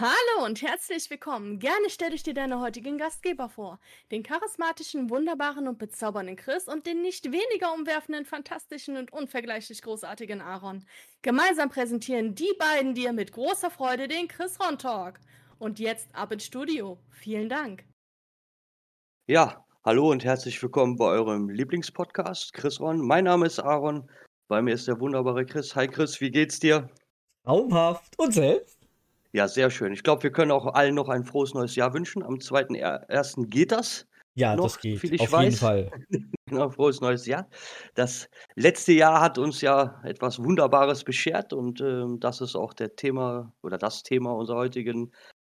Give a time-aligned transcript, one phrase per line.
[0.00, 1.58] Hallo und herzlich willkommen.
[1.58, 3.78] Gerne stelle ich dir deine heutigen Gastgeber vor.
[4.10, 10.40] Den charismatischen, wunderbaren und bezaubernden Chris und den nicht weniger umwerfenden, fantastischen und unvergleichlich großartigen
[10.40, 10.86] Aaron.
[11.20, 15.20] Gemeinsam präsentieren die beiden dir mit großer Freude den Chris Ron Talk.
[15.58, 16.98] Und jetzt ab ins Studio.
[17.10, 17.84] Vielen Dank.
[19.26, 23.06] Ja, hallo und herzlich willkommen bei eurem Lieblingspodcast, Chris Ron.
[23.06, 24.10] Mein Name ist Aaron.
[24.48, 25.76] Bei mir ist der wunderbare Chris.
[25.76, 26.88] Hi Chris, wie geht's dir?
[27.44, 28.18] Traumhaft.
[28.18, 28.79] Und selbst?
[29.32, 29.92] Ja, sehr schön.
[29.92, 32.22] Ich glaube, wir können auch allen noch ein frohes neues Jahr wünschen.
[32.22, 33.46] Am 2.1.
[33.48, 34.06] geht das.
[34.34, 35.02] Ja, noch, das geht.
[35.04, 35.44] ich Auf weiß.
[35.44, 35.90] jeden Fall.
[36.46, 37.48] genau, frohes neues Jahr.
[37.94, 42.96] Das letzte Jahr hat uns ja etwas Wunderbares beschert und ähm, das ist auch der
[42.96, 45.12] Thema oder das Thema unserer heutigen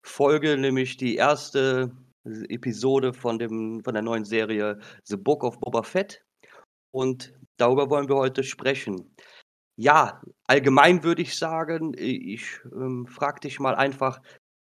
[0.05, 1.93] Folge, nämlich die erste
[2.25, 6.25] Episode von, dem, von der neuen Serie The Book of Boba Fett.
[6.93, 9.10] Und darüber wollen wir heute sprechen.
[9.81, 14.21] Ja, allgemein würde ich sagen, ich ähm, frage dich mal einfach,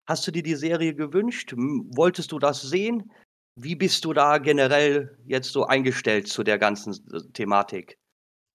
[0.07, 1.55] hast du dir die Serie gewünscht?
[1.57, 3.11] Wolltest du das sehen?
[3.57, 7.97] Wie bist du da generell jetzt so eingestellt zu der ganzen äh, Thematik?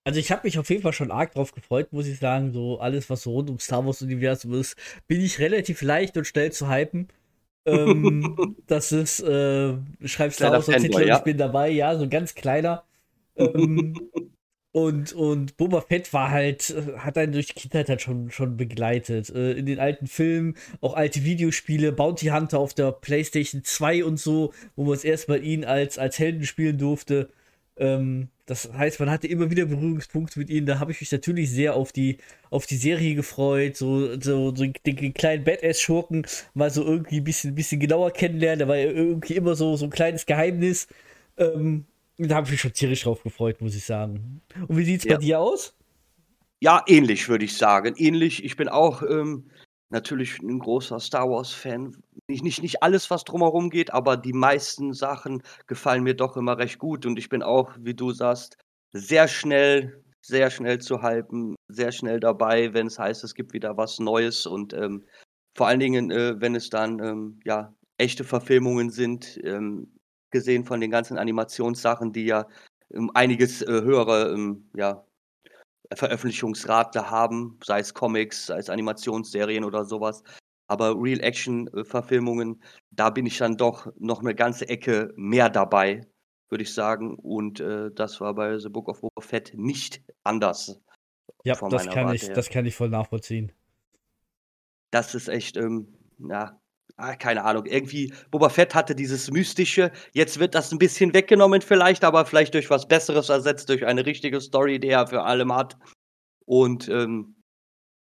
[0.04, 2.54] Also ich habe mich auf jeden Fall schon arg drauf gefreut, muss ich sagen.
[2.54, 4.76] So alles, was so rund um Star Wars Universum ist,
[5.08, 7.08] bin ich relativ leicht und schnell zu hypen.
[7.66, 11.16] ähm, das ist, äh, schreib Star Wars Titel ja.
[11.16, 12.84] und ich bin dabei, ja, so ein ganz kleiner.
[13.36, 13.96] Ähm,
[14.74, 18.58] Und, und Boba Fett war halt, äh, hat einen durch die Kindheit halt schon, schon
[18.58, 19.30] begleitet.
[19.30, 24.20] Äh, in den alten Filmen, auch alte Videospiele, Bounty Hunter auf der PlayStation 2 und
[24.20, 27.30] so, wo man es erstmal ihn als, als Helden spielen durfte.
[27.78, 30.66] Ähm, das heißt, man hatte immer wieder Berührungspunkte mit ihnen.
[30.66, 32.18] Da habe ich mich natürlich sehr auf die,
[32.50, 33.78] auf die Serie gefreut.
[33.78, 38.60] So, so, so den, kleinen Badass-Schurken mal so irgendwie ein bisschen, bisschen genauer kennenlernen.
[38.60, 40.88] Da war ja irgendwie immer so, so ein kleines Geheimnis.
[41.38, 41.86] Ähm,
[42.18, 44.42] da habe ich mich schon tierisch drauf gefreut, muss ich sagen.
[44.68, 45.16] Und wie sieht es ja.
[45.16, 45.76] bei dir aus?
[46.60, 47.94] Ja, ähnlich würde ich sagen.
[47.98, 48.44] Ähnlich.
[48.44, 49.50] Ich bin auch ähm,
[49.90, 51.96] natürlich ein großer Star Wars-Fan.
[52.28, 56.58] Nicht, nicht, nicht alles, was drumherum geht, aber die meisten Sachen gefallen mir doch immer
[56.58, 57.06] recht gut.
[57.06, 58.58] Und ich bin auch, wie du sagst,
[58.94, 63.76] sehr schnell, sehr schnell zu halten, sehr schnell dabei, wenn es heißt, es gibt wieder
[63.76, 64.46] was Neues.
[64.46, 65.04] Und ähm,
[65.56, 69.93] vor allen Dingen, äh, wenn es dann ähm, ja echte Verfilmungen sind, ähm,
[70.34, 72.48] gesehen von den ganzen Animationssachen, die ja
[72.94, 75.06] ähm, einiges äh, höhere ähm, ja,
[75.94, 80.24] Veröffentlichungsrate haben, sei es Comics, sei es Animationsserien oder sowas.
[80.68, 82.62] Aber Real-Action-Verfilmungen,
[82.92, 86.02] da bin ich dann doch noch eine ganze Ecke mehr dabei,
[86.50, 87.16] würde ich sagen.
[87.16, 90.82] Und äh, das war bei The Book of Boba Fett nicht anders.
[91.44, 93.52] Ja, das kann, ich, das kann ich voll nachvollziehen.
[94.92, 96.60] Das ist echt, ähm, ja,
[96.98, 99.92] ah, keine Ahnung, irgendwie, Boba Fett hatte dieses Mystische.
[100.12, 104.06] Jetzt wird das ein bisschen weggenommen, vielleicht, aber vielleicht durch was Besseres ersetzt, durch eine
[104.06, 105.78] richtige Story, die er für allem hat.
[106.46, 107.36] Und ähm,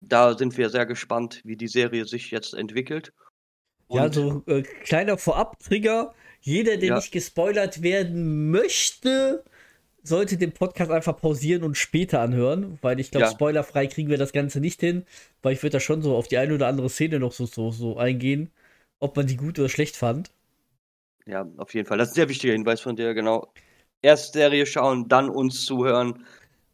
[0.02, 3.13] da sind wir sehr gespannt, wie die Serie sich jetzt entwickelt.
[3.88, 6.13] Und ja, so äh, kleiner Vorab-Trigger.
[6.40, 6.96] Jeder, der ja.
[6.96, 9.44] nicht gespoilert werden möchte,
[10.02, 13.31] sollte den Podcast einfach pausieren und später anhören, weil ich glaube, ja.
[13.31, 15.06] spoilerfrei kriegen wir das Ganze nicht hin,
[15.44, 17.69] weil ich würde da schon so auf die eine oder andere Szene noch so, so,
[17.69, 18.52] so eingehen
[19.02, 20.32] ob man die gut oder schlecht fand.
[21.26, 21.98] Ja, auf jeden Fall.
[21.98, 23.52] Das ist ein sehr wichtiger Hinweis von dir, genau.
[24.02, 26.26] Erst Serie schauen, dann uns zuhören.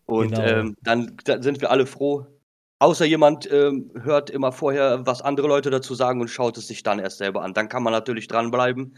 [0.06, 0.44] Und genau.
[0.44, 2.28] ähm, dann, dann, sind wir alle froh.
[2.80, 6.84] Außer jemand ähm, hört immer vorher, was andere Leute dazu sagen und schaut es sich
[6.84, 7.54] dann erst selber an.
[7.54, 8.96] Dann kann man natürlich dranbleiben.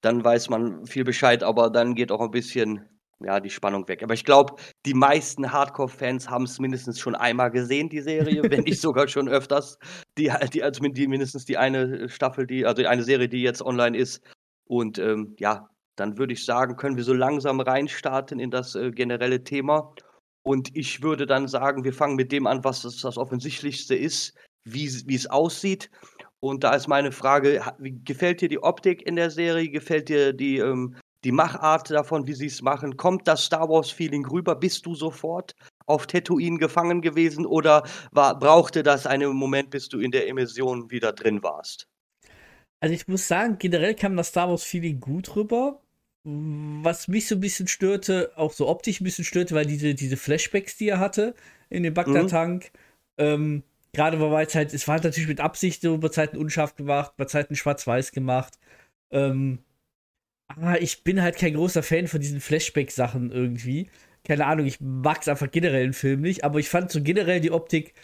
[0.00, 2.88] Dann weiß man viel Bescheid, aber dann geht auch ein bisschen
[3.20, 4.02] ja, die Spannung weg.
[4.02, 4.54] Aber ich glaube,
[4.86, 9.28] die meisten Hardcore-Fans haben es mindestens schon einmal gesehen, die Serie, wenn nicht sogar schon
[9.28, 9.78] öfters.
[10.16, 13.96] Die, die, also die, mindestens die eine Staffel, die, also eine Serie, die jetzt online
[13.96, 14.22] ist.
[14.66, 18.90] Und ähm, ja, dann würde ich sagen, können wir so langsam reinstarten in das äh,
[18.92, 19.92] generelle Thema.
[20.42, 24.34] Und ich würde dann sagen, wir fangen mit dem an, was das, das Offensichtlichste ist,
[24.64, 25.90] wie es aussieht.
[26.40, 29.70] Und da ist meine Frage, gefällt dir die Optik in der Serie?
[29.70, 34.26] Gefällt dir die ähm, die Machart davon, wie sie es machen, kommt das Star Wars-Feeling
[34.26, 34.54] rüber?
[34.54, 35.54] Bist du sofort
[35.86, 40.90] auf Tatooine gefangen gewesen oder war, brauchte das einen Moment, bis du in der Immersion
[40.90, 41.88] wieder drin warst?
[42.80, 45.80] Also ich muss sagen, generell kam das Star Wars-Feeling gut rüber.
[46.24, 50.16] Was mich so ein bisschen störte, auch so optisch ein bisschen störte, weil diese, diese
[50.16, 51.34] Flashbacks, die er hatte
[51.70, 52.70] in dem Bagdad-Tank,
[53.16, 53.24] mhm.
[53.24, 53.62] ähm,
[53.92, 57.12] gerade weil es halt, es war halt natürlich mit Absicht so bei Zeiten unscharf gemacht,
[57.16, 58.58] bei Zeiten schwarz-weiß gemacht.
[59.10, 59.60] Ähm,
[60.48, 63.90] ah, ich bin halt kein großer Fan von diesen Flashback-Sachen irgendwie.
[64.24, 67.40] Keine Ahnung, ich mag es einfach generell im Film nicht, aber ich fand so generell
[67.40, 67.94] die Optik,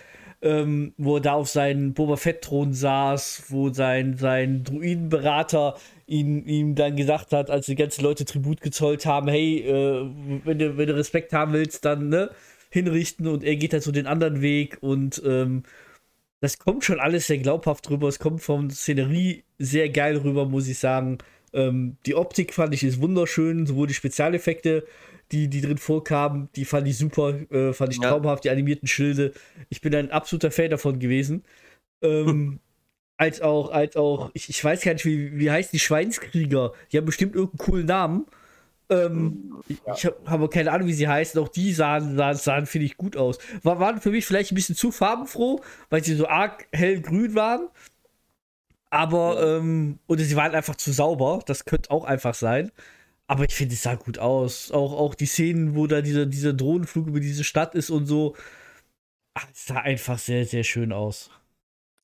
[0.42, 5.76] ähm, wo er da auf seinem Boba Fett-Thron saß, wo sein, sein Druidenberater
[6.06, 10.10] ihn, ihm dann gesagt hat, als die ganzen Leute Tribut gezollt haben, hey, äh,
[10.44, 12.30] wenn, du, wenn du Respekt haben willst, dann ne,
[12.70, 15.62] hinrichten und er geht halt so den anderen Weg und ähm,
[16.40, 18.08] das kommt schon alles sehr glaubhaft rüber.
[18.08, 21.18] Es kommt von Szenerie sehr geil rüber, muss ich sagen.
[21.54, 24.84] Ähm, die Optik fand ich ist wunderschön, sowohl die Spezialeffekte,
[25.32, 28.10] die, die drin vorkamen, die fand ich super, äh, fand ich ja.
[28.10, 29.32] traumhaft, die animierten Schilde.
[29.68, 31.44] Ich bin ein absoluter Fan davon gewesen.
[32.02, 32.60] Ähm, hm.
[33.16, 36.72] Als auch, als auch, ich, ich weiß gar nicht, wie, wie heißt die Schweinskrieger?
[36.90, 38.26] Die haben bestimmt irgendeinen coolen Namen.
[38.90, 39.94] Ähm, ja.
[39.94, 41.40] Ich habe hab keine Ahnung, wie sie heißen.
[41.40, 43.38] Auch die sahen, sahen, sahen finde ich, gut aus.
[43.62, 45.60] War, waren für mich vielleicht ein bisschen zu farbenfroh,
[45.90, 47.68] weil sie so arg hellgrün waren.
[48.94, 51.40] Aber, ähm, oder sie waren einfach zu sauber.
[51.46, 52.70] Das könnte auch einfach sein.
[53.26, 54.70] Aber ich finde, es sah gut aus.
[54.70, 58.36] Auch, auch die Szenen, wo da dieser, dieser Drohnenflug über diese Stadt ist und so.
[59.34, 61.28] Ach, es sah einfach sehr, sehr schön aus.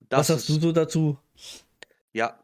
[0.08, 1.16] Das Was sagst du so dazu?
[2.12, 2.40] Ja,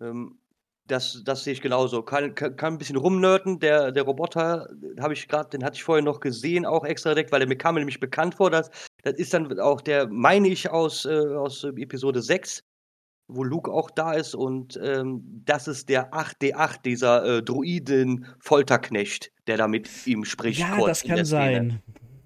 [0.00, 0.40] ähm,
[0.88, 2.02] das, das sehe ich genauso.
[2.02, 3.60] Kann, kann, kann ein bisschen rumnörden.
[3.60, 7.30] Der, der Roboter, habe ich gerade, den hatte ich vorher noch gesehen, auch extra direkt,
[7.30, 8.50] weil der mir kam nämlich bekannt vor.
[8.50, 8.70] Das,
[9.04, 12.64] das ist dann auch der, meine ich, aus, äh, aus Episode 6,
[13.28, 14.34] wo Luke auch da ist.
[14.34, 20.60] Und ähm, das ist der 8D8, dieser äh, Druiden-Folterknecht, der da mit ihm spricht.
[20.60, 21.82] Ja, das kann sein.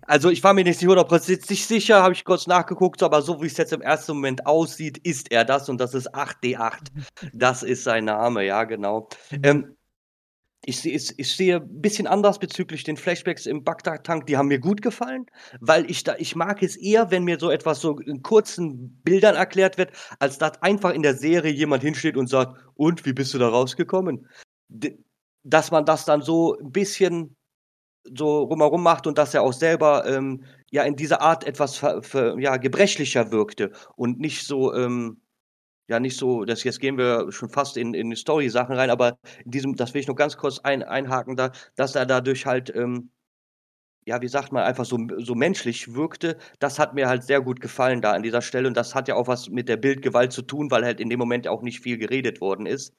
[0.06, 3.56] Also ich war mir nicht hundertprozentig sicher, habe ich kurz nachgeguckt, aber so wie es
[3.56, 6.88] jetzt im ersten Moment aussieht, ist er das und das ist 8D8.
[7.32, 9.08] Das ist sein Name, ja, genau.
[9.30, 9.40] Mhm.
[9.44, 9.76] Ähm,
[10.64, 14.26] ich, ich, ich, sehe ein bisschen anders bezüglich den Flashbacks im Bagdad-Tank.
[14.26, 15.26] Die haben mir gut gefallen,
[15.60, 19.34] weil ich da, ich mag es eher, wenn mir so etwas so in kurzen Bildern
[19.34, 23.34] erklärt wird, als dass einfach in der Serie jemand hinsteht und sagt, und wie bist
[23.34, 24.28] du da rausgekommen?
[25.42, 27.36] Dass man das dann so ein bisschen
[28.04, 32.56] so rumherum macht und dass er auch selber ähm, ja in dieser Art etwas ja,
[32.56, 35.20] gebrechlicher wirkte und nicht so, ähm,
[35.88, 39.50] ja, nicht so, das jetzt gehen wir schon fast in, in Story-Sachen rein, aber in
[39.50, 43.10] diesem, das will ich noch ganz kurz ein, einhaken, da, dass er dadurch halt, ähm,
[44.04, 47.60] ja, wie sagt man, einfach so, so menschlich wirkte, das hat mir halt sehr gut
[47.60, 50.42] gefallen da an dieser Stelle und das hat ja auch was mit der Bildgewalt zu
[50.42, 52.94] tun, weil halt in dem Moment auch nicht viel geredet worden ist.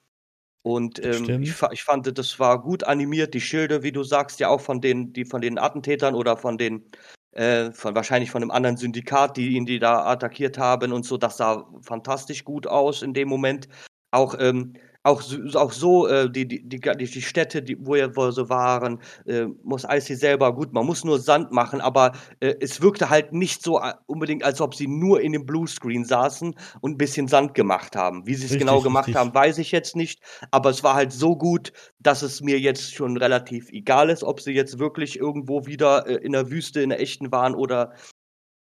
[0.62, 4.48] Und ähm, ich, ich, fand, das war gut animiert, die Schilde, wie du sagst, ja
[4.48, 6.90] auch von den, die von den Attentätern oder von den,
[7.34, 11.16] äh, von wahrscheinlich von einem anderen Syndikat, die ihn die da attackiert haben und so,
[11.16, 13.68] das sah fantastisch gut aus in dem Moment.
[14.10, 15.22] Auch ähm, auch,
[15.54, 19.44] auch so, äh, die, die, die, die Städte, die, wo, wir, wo sie waren, äh,
[19.62, 23.62] muss Icy selber, gut, man muss nur Sand machen, aber äh, es wirkte halt nicht
[23.62, 27.52] so äh, unbedingt, als ob sie nur in dem Bluescreen saßen und ein bisschen Sand
[27.52, 28.26] gemacht haben.
[28.26, 29.20] Wie sie es genau gemacht richtig.
[29.20, 30.20] haben, weiß ich jetzt nicht,
[30.50, 34.40] aber es war halt so gut, dass es mir jetzt schon relativ egal ist, ob
[34.40, 37.92] sie jetzt wirklich irgendwo wieder äh, in der Wüste, in der echten waren oder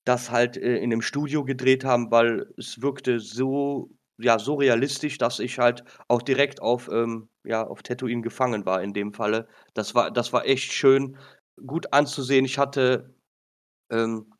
[0.07, 3.91] das halt äh, in einem Studio gedreht haben, weil es wirkte so
[4.21, 8.83] ja, so realistisch, dass ich halt auch direkt auf, ähm, ja, auf Tatooine gefangen war
[8.83, 9.49] in dem Falle.
[9.75, 11.17] Das war, das war echt schön,
[11.67, 12.45] gut anzusehen.
[12.45, 13.15] Ich hatte
[13.91, 14.33] ähm,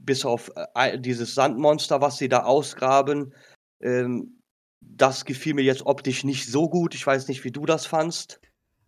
[0.00, 3.34] bis auf äh, dieses Sandmonster, was sie da ausgraben,
[3.80, 4.40] ähm,
[4.80, 6.94] das gefiel mir jetzt optisch nicht so gut.
[6.94, 8.40] Ich weiß nicht, wie du das fandst.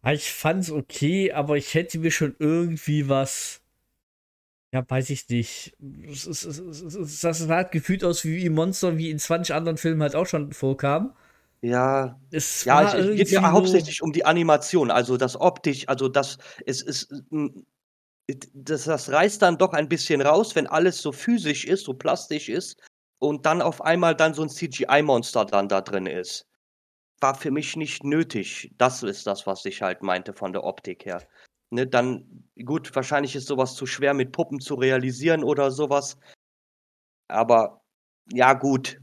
[0.04, 3.60] Ich fand's okay, aber ich hätte mir schon irgendwie was
[4.76, 5.74] ja, weiß ich nicht.
[5.78, 10.52] Das sah halt gefühlt aus wie Monster, wie in 20 anderen Filmen halt auch schon
[10.52, 11.14] vorkam.
[11.62, 16.36] Ja, es ja, es geht ja hauptsächlich um die Animation, also das optisch, also das
[16.66, 17.14] es ist
[18.52, 22.50] das, das reißt dann doch ein bisschen raus, wenn alles so physisch ist, so plastisch
[22.50, 22.78] ist
[23.18, 26.46] und dann auf einmal dann so ein CGI-Monster dann da drin ist.
[27.20, 28.72] War für mich nicht nötig.
[28.76, 31.26] Das ist das, was ich halt meinte von der Optik her
[31.70, 36.16] ne, dann, gut, wahrscheinlich ist sowas zu schwer mit Puppen zu realisieren oder sowas.
[37.28, 37.82] Aber
[38.32, 39.00] ja, gut.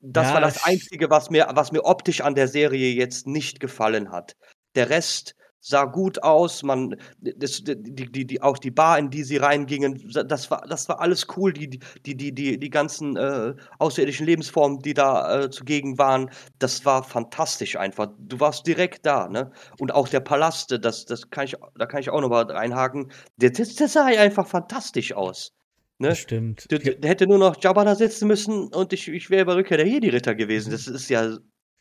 [0.00, 3.60] Das ja, war das Einzige, was mir, was mir optisch an der Serie jetzt nicht
[3.60, 4.36] gefallen hat.
[4.74, 9.22] Der Rest sah gut aus, man, das, die, die, die, auch die Bar, in die
[9.22, 13.54] sie reingingen, das war, das war alles cool, die, die, die, die, die ganzen äh,
[13.78, 18.08] außerirdischen Lebensformen, die da äh, zugegen waren, das war fantastisch einfach.
[18.18, 19.52] Du warst direkt da, ne?
[19.78, 23.12] Und auch der Palast, das, das kann ich, da kann ich auch noch mal reinhaken,
[23.36, 25.52] das, das sah einfach fantastisch aus.
[25.98, 26.08] Ne?
[26.08, 26.68] Das stimmt.
[26.72, 29.76] Der, der hätte nur noch Jabba da sitzen müssen und ich, ich wäre bei Rückkehr
[29.76, 30.72] der Jedi-Ritter gewesen.
[30.72, 31.38] Das ist ja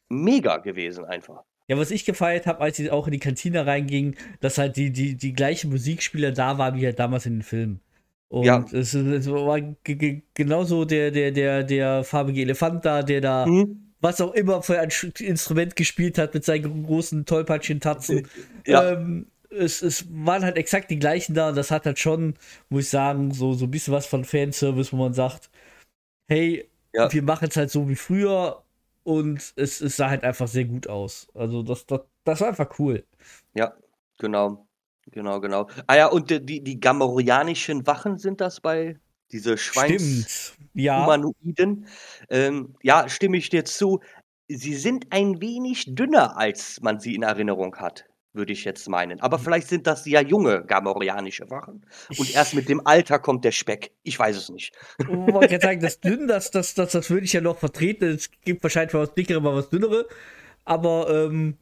[0.09, 1.43] mega gewesen einfach.
[1.71, 4.91] Ja, was ich gefeiert habe, als sie auch in die Kantine reingingen, dass halt die,
[4.91, 7.79] die, die gleichen Musikspieler da waren wie halt damals in den Filmen.
[8.27, 8.65] Und ja.
[8.73, 9.57] es, es war
[10.33, 13.93] genauso der, der, der, der farbige Elefant da, der da, mhm.
[14.01, 18.27] was auch immer für ein Instrument gespielt hat mit seinen großen Tollpatschen-Tatzen.
[18.67, 18.91] Ja.
[18.91, 22.33] Ähm, es, es waren halt exakt die gleichen da und das hat halt schon,
[22.67, 25.49] muss ich sagen, so, so ein bisschen was von Fanservice, wo man sagt,
[26.27, 27.09] hey, ja.
[27.13, 28.61] wir machen es halt so wie früher,
[29.03, 31.27] und es, es sah halt einfach sehr gut aus.
[31.33, 33.05] Also das, das, das war einfach cool.
[33.53, 33.73] Ja,
[34.19, 34.67] genau.
[35.11, 35.67] Genau, genau.
[35.87, 38.99] Ah ja, und die, die Gamorreanischen Wachen sind das bei
[39.31, 41.03] diese Schweins ja.
[41.03, 41.87] Humanoiden.
[42.29, 43.99] Ähm, ja, stimme ich dir zu.
[44.47, 49.19] Sie sind ein wenig dünner, als man sie in Erinnerung hat würde ich jetzt meinen.
[49.19, 49.43] Aber hm.
[49.43, 51.85] vielleicht sind das ja junge gamorianische Wachen.
[52.17, 53.91] Und erst mit dem Alter kommt der Speck.
[54.03, 54.73] Ich weiß es nicht.
[54.99, 58.05] Ich wollte sagen, das dünn, das, das, das, das würde ich ja noch vertreten.
[58.05, 60.07] Es gibt wahrscheinlich was dickere, mal was dünnere.
[60.63, 61.57] Aber ähm,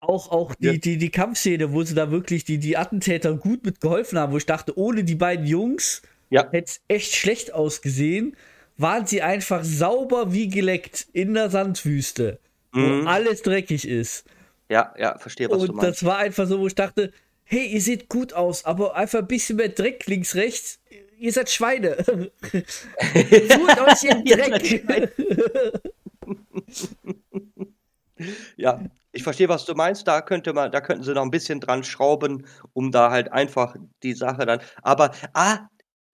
[0.00, 0.72] auch, auch die, ja.
[0.74, 4.46] die, die Kampfszene, wo sie da wirklich die, die Attentäter gut mitgeholfen haben, wo ich
[4.46, 6.44] dachte, ohne die beiden Jungs ja.
[6.50, 8.36] hätte es echt schlecht ausgesehen,
[8.76, 12.38] waren sie einfach sauber wie geleckt in der Sandwüste,
[12.72, 13.04] mhm.
[13.04, 14.24] wo alles dreckig ist.
[14.68, 15.86] Ja, ja, verstehe, was und du meinst.
[15.86, 17.12] Und das war einfach so, wo ich dachte,
[17.44, 20.80] hey, ihr seht gut aus, aber einfach ein bisschen mehr Dreck links, rechts.
[21.18, 21.96] Ihr seid Schweine.
[22.04, 22.30] Tut
[23.80, 24.84] euch in Dreck.
[28.56, 28.80] ja,
[29.12, 30.06] ich verstehe, was du meinst.
[30.06, 33.76] Da könnte man, da könnten sie noch ein bisschen dran schrauben, um da halt einfach
[34.02, 34.60] die Sache dann.
[34.82, 35.68] Aber, ah,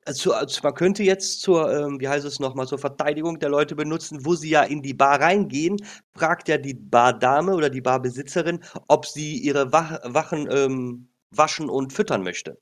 [0.04, 3.76] also, also man könnte jetzt zur, ähm, wie heißt es nochmal, zur Verteidigung der Leute
[3.76, 5.76] benutzen, wo sie ja in die Bar reingehen,
[6.14, 11.92] fragt ja die Bardame oder die Barbesitzerin, ob sie ihre Wach Wachen ähm, waschen und
[11.92, 12.58] füttern möchte.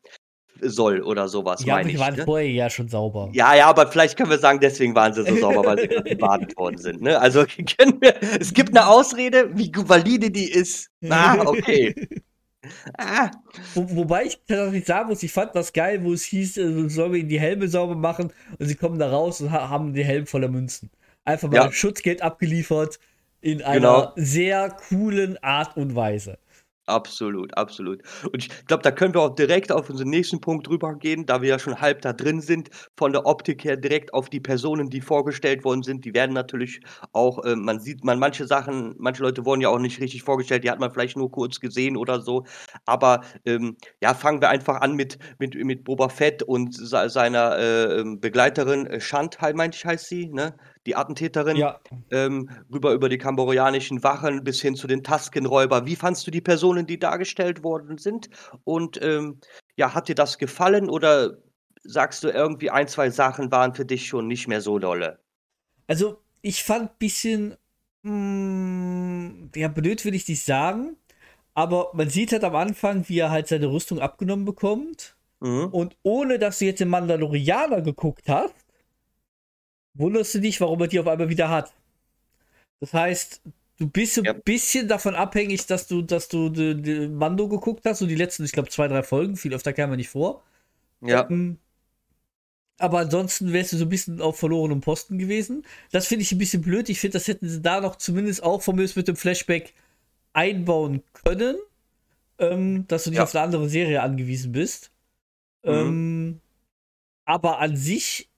[0.62, 1.64] Soll oder sowas.
[1.64, 2.25] Ja, aber die waren ne?
[2.25, 3.30] vorher ja schon sauber.
[3.32, 6.11] Ja, ja, aber vielleicht können wir sagen, deswegen waren sie so sauber, weil sie gerade
[6.11, 7.00] gebadet worden sind.
[7.00, 7.18] Ne?
[7.18, 7.44] Also
[7.78, 10.90] können wir, es gibt eine Ausrede, wie valide die ist.
[11.09, 11.94] Ah, okay.
[12.99, 13.31] Ah.
[13.75, 17.12] Wo, wobei ich tatsächlich sagen muss, ich fand das geil, wo es hieß, äh, sollen
[17.12, 20.05] wir ihnen die Helme sauber machen und sie kommen da raus und ha haben die
[20.05, 20.90] Helme voller Münzen.
[21.25, 21.73] Einfach mal ja.
[21.73, 22.99] Schutzgeld abgeliefert
[23.40, 24.12] in einer genau.
[24.17, 26.38] sehr coolen Art und Weise.
[26.90, 28.02] Absolut, absolut.
[28.32, 31.40] Und ich glaube, da können wir auch direkt auf unseren nächsten Punkt drüber gehen, da
[31.40, 34.90] wir ja schon halb da drin sind, von der Optik her direkt auf die Personen,
[34.90, 36.04] die vorgestellt worden sind.
[36.04, 36.80] Die werden natürlich
[37.12, 40.64] auch, äh, man sieht, man manche Sachen, manche Leute wurden ja auch nicht richtig vorgestellt,
[40.64, 42.44] die hat man vielleicht nur kurz gesehen oder so.
[42.87, 48.00] Aber ähm, ja, fangen wir einfach an mit, mit, mit Boba Fett und seiner äh,
[48.00, 50.54] ähm, Begleiterin, äh, Shantai, meinte ich, heißt sie, ne?
[50.87, 51.81] Die Attentäterin, ja.
[52.11, 55.87] ähm, rüber über die kamborianischen Wachen bis hin zu den Taskenräuber.
[55.87, 58.31] Wie fandst du die Personen, die dargestellt worden sind?
[58.65, 59.41] Und ähm,
[59.77, 61.37] ja, hat dir das gefallen oder
[61.83, 65.19] sagst du irgendwie ein, zwei Sachen waren für dich schon nicht mehr so dolle?
[65.87, 67.57] Also, ich fand ein bisschen,
[68.03, 70.97] mh, hm, ja, blöd will ich nicht sagen,
[71.55, 75.17] aber man sieht halt am Anfang, wie er halt seine Rüstung abgenommen bekommt.
[75.41, 75.69] Mhm.
[75.73, 78.55] Und ohne dass du jetzt den Mandalorianer geguckt hast,
[80.00, 81.73] wunderst du dich, warum er die auf einmal wieder hat.
[82.80, 83.42] Das heißt,
[83.78, 84.33] du bist ein ja.
[84.33, 88.45] bisschen davon abhängig, dass du, dass du die, die Mando geguckt hast, so die letzten,
[88.45, 90.42] ich glaube, zwei, drei Folgen, viel öfter kam er nicht vor.
[91.02, 91.28] Ja.
[91.30, 91.59] Ähm,
[92.78, 95.66] aber ansonsten wärst du so ein bisschen auf verlorenem Posten gewesen.
[95.92, 96.88] Das finde ich ein bisschen blöd.
[96.88, 99.75] Ich finde, das hätten sie da noch zumindest auch von mir mit dem Flashback
[100.33, 101.57] einbauen können,
[102.38, 103.25] ähm, dass du nicht ja.
[103.25, 104.90] auf eine andere Serie angewiesen bist.
[105.62, 105.71] Mhm.
[105.71, 106.40] Ähm,
[107.26, 108.30] aber an sich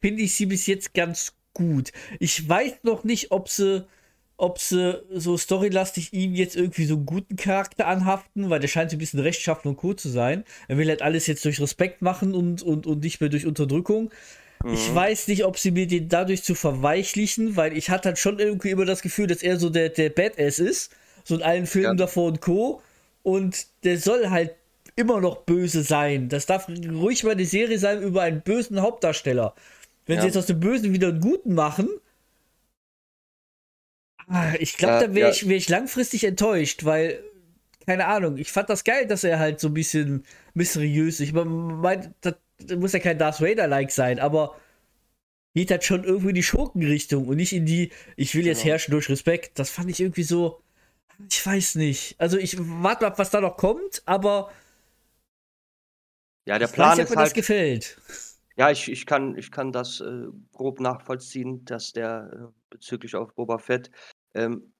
[0.00, 1.92] finde ich sie bis jetzt ganz gut.
[2.20, 3.86] Ich weiß noch nicht, ob sie,
[4.36, 8.90] ob sie so storylastig ihm jetzt irgendwie so einen guten Charakter anhaften, weil der scheint
[8.90, 10.44] so ein bisschen rechtschaffen und cool zu sein.
[10.68, 14.10] Er will halt alles jetzt durch Respekt machen und, und, und nicht mehr durch Unterdrückung.
[14.62, 14.74] Mhm.
[14.74, 18.38] Ich weiß nicht, ob sie mir den dadurch zu verweichlichen, weil ich hatte halt schon
[18.38, 20.92] irgendwie immer das Gefühl, dass er so der, der Badass ist.
[21.24, 22.04] So in allen Filmen ja.
[22.04, 22.82] davor und Co.
[23.22, 24.54] Und der soll halt
[24.96, 26.28] immer noch böse sein.
[26.28, 29.54] Das darf ruhig mal eine Serie sein über einen bösen Hauptdarsteller.
[30.06, 30.22] Wenn ja.
[30.22, 31.88] sie jetzt aus dem Bösen wieder einen Guten machen,
[34.28, 35.34] ah, ich glaube, ja, da wäre ja.
[35.34, 37.22] ich, wär ich langfristig enttäuscht, weil,
[37.84, 40.24] keine Ahnung, ich fand das geil, dass er halt so ein bisschen
[40.54, 42.34] mysteriös, ich meine, das
[42.78, 44.56] muss ja kein Darth Vader-like sein, aber
[45.54, 48.72] geht halt schon irgendwie in die Schurkenrichtung und nicht in die, ich will jetzt genau.
[48.72, 49.58] herrschen durch Respekt.
[49.58, 50.60] Das fand ich irgendwie so,
[51.30, 52.14] ich weiß nicht.
[52.18, 54.50] Also ich warte ab, was da noch kommt, aber
[56.46, 58.00] ja, der Plan weiß, ist mir halt, das gefällt.
[58.56, 63.34] Ja, ich, ich, kann, ich kann das äh, grob nachvollziehen, dass der äh, bezüglich auf
[63.34, 63.90] Boba Fett,
[64.34, 64.72] ähm,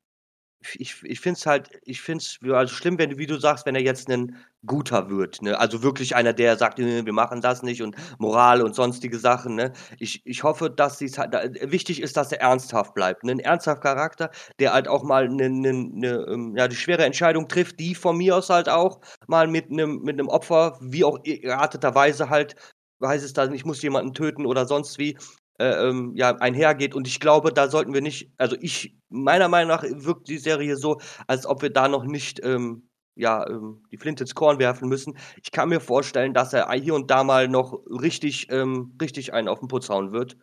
[0.74, 3.74] ich, ich finde es halt, ich finde es also schlimm, wenn, wie du sagst, wenn
[3.74, 5.58] er jetzt ein guter wird, ne?
[5.58, 9.72] Also wirklich einer, der sagt, wir machen das nicht und Moral und sonstige Sachen, ne?
[9.98, 11.34] Ich, ich hoffe, dass sie halt,
[11.70, 13.22] wichtig ist, dass er ernsthaft bleibt.
[13.24, 13.32] Ne?
[13.32, 17.78] Ein ernsthafter Charakter, der halt auch mal eine, eine, ähm, ja, die schwere Entscheidung trifft,
[17.78, 22.56] die von mir aus halt auch mal mit einem mit Opfer, wie auch errateterweise halt
[23.04, 25.18] heißt es dann, ich muss jemanden töten oder sonst wie,
[25.58, 26.94] äh, ähm, ja, einhergeht.
[26.94, 30.76] Und ich glaube, da sollten wir nicht, also ich, meiner Meinung nach wirkt die Serie
[30.76, 34.88] so, als ob wir da noch nicht, ähm, ja, ähm, die Flinte ins Korn werfen
[34.88, 35.16] müssen.
[35.42, 39.48] Ich kann mir vorstellen, dass er hier und da mal noch richtig, ähm, richtig einen
[39.48, 40.36] auf den Putz hauen wird.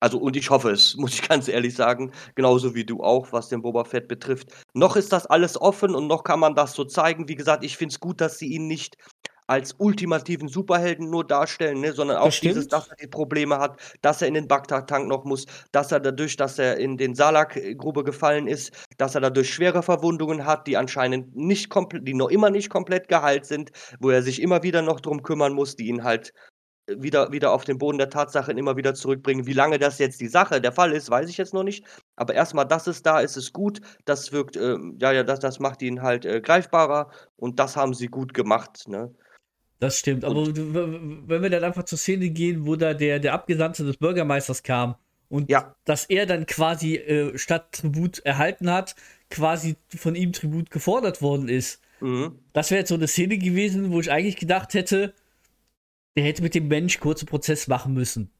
[0.00, 3.48] Also, und ich hoffe es, muss ich ganz ehrlich sagen, genauso wie du auch, was
[3.48, 4.52] den Boba Fett betrifft.
[4.74, 7.28] Noch ist das alles offen und noch kann man das so zeigen.
[7.28, 8.96] Wie gesagt, ich finde es gut, dass sie ihn nicht
[9.46, 14.22] als ultimativen Superhelden nur darstellen, ne, sondern auch dieses, dass er die Probleme hat, dass
[14.22, 18.46] er in den Bagdad-Tank noch muss, dass er dadurch, dass er in den Salak-Grube gefallen
[18.48, 22.70] ist, dass er dadurch schwere Verwundungen hat, die anscheinend nicht komplett, die noch immer nicht
[22.70, 26.32] komplett geheilt sind, wo er sich immer wieder noch drum kümmern muss, die ihn halt
[26.88, 29.46] wieder, wieder auf den Boden der Tatsachen immer wieder zurückbringen.
[29.46, 31.84] Wie lange das jetzt die Sache, der Fall ist, weiß ich jetzt noch nicht.
[32.16, 33.80] Aber erstmal, dass es da ist, ist gut.
[34.04, 37.94] Das wirkt, äh, ja, ja, das, das macht ihn halt äh, greifbarer und das haben
[37.94, 38.86] sie gut gemacht.
[38.86, 39.12] Ne?
[39.78, 40.56] Das stimmt, aber und,
[41.28, 44.94] wenn wir dann einfach zur Szene gehen, wo da der, der Abgesandte des Bürgermeisters kam
[45.28, 45.74] und ja.
[45.84, 48.94] dass er dann quasi äh, statt Tribut erhalten hat,
[49.30, 51.82] quasi von ihm Tribut gefordert worden ist.
[52.00, 52.38] Mhm.
[52.52, 55.14] Das wäre jetzt so eine Szene gewesen, wo ich eigentlich gedacht hätte,
[56.16, 58.30] der hätte mit dem Mensch kurzen Prozess machen müssen.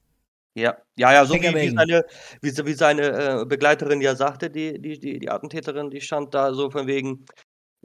[0.54, 2.06] Ja, ja, ja, so wie, wie, seine,
[2.40, 6.54] wie, wie seine äh, Begleiterin ja sagte, die, die, die, die Attentäterin, die stand da
[6.54, 7.26] so von wegen,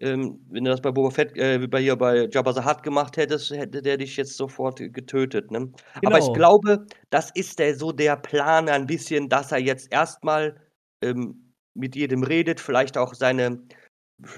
[0.01, 3.17] ähm, wenn du das bei Boba Fett, äh, bei hier bei Jabba the Hutt gemacht
[3.17, 5.59] hättest, hätte der dich jetzt sofort getötet, ne?
[5.59, 5.75] Genau.
[6.03, 6.33] Aber ich genau.
[6.33, 10.59] glaube, das ist der, so der Plan ein bisschen, dass er jetzt erstmal
[11.03, 13.61] ähm, mit jedem redet, vielleicht auch seine,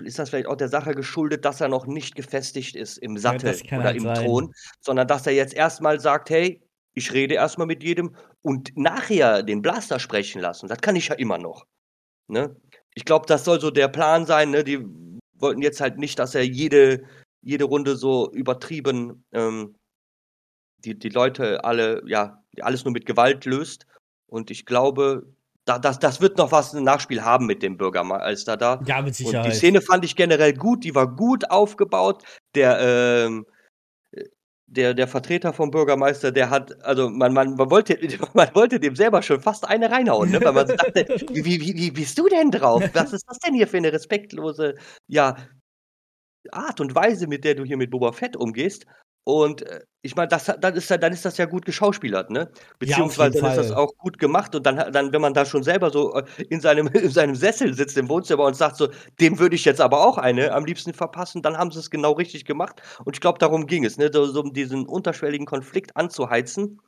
[0.04, 3.56] ist das vielleicht auch der Sache geschuldet, dass er noch nicht gefestigt ist im Sattel
[3.64, 4.16] ja, oder halt im sein.
[4.16, 6.62] Thron, sondern dass er jetzt erstmal sagt, hey,
[6.94, 10.68] ich rede erstmal mit jedem und nachher den Blaster sprechen lassen.
[10.68, 11.66] Das kann ich ja immer noch.
[12.28, 12.56] Ne?
[12.94, 14.52] Ich glaube, das soll so der Plan sein.
[14.52, 14.64] Ne?
[14.64, 14.86] Die
[15.44, 17.04] wollten jetzt halt nicht, dass er jede,
[17.42, 19.76] jede Runde so übertrieben ähm,
[20.80, 23.86] die, die Leute alle, ja, alles nur mit Gewalt löst.
[24.28, 25.28] Und ich glaube,
[25.66, 28.82] da, das, das wird noch was ein Nachspiel haben mit dem Bürgermeister da.
[28.86, 29.46] Ja, mit Sicherheit.
[29.46, 32.24] Und die Szene fand ich generell gut, die war gut aufgebaut.
[32.56, 33.46] Der, ähm,
[34.74, 37.98] der, der Vertreter vom Bürgermeister, der hat, also man, man, man, wollte,
[38.34, 40.42] man wollte dem selber schon fast eine reinhauen, ne?
[40.42, 42.84] weil man dachte, wie, wie, wie bist du denn drauf?
[42.94, 44.76] Was ist das denn hier für eine respektlose,
[45.08, 45.36] ja,
[46.52, 48.86] Art und Weise, mit der du hier mit Boba Fett umgehst?
[49.26, 52.52] Und äh, ich meine, das, dann, ist, dann ist das ja gut geschauspielert, ne?
[52.78, 55.64] Beziehungsweise ja, dann ist das auch gut gemacht und dann, dann, wenn man da schon
[55.64, 58.90] selber so äh, in seinem, in seinem Sessel sitzt im Wohnzimmer und sagt so,
[59.22, 62.12] dem würde ich jetzt aber auch eine am liebsten verpassen, dann haben sie es genau
[62.12, 62.82] richtig gemacht.
[63.06, 64.10] Und ich glaube, darum ging es, ne?
[64.12, 66.80] So, so um diesen unterschwelligen Konflikt anzuheizen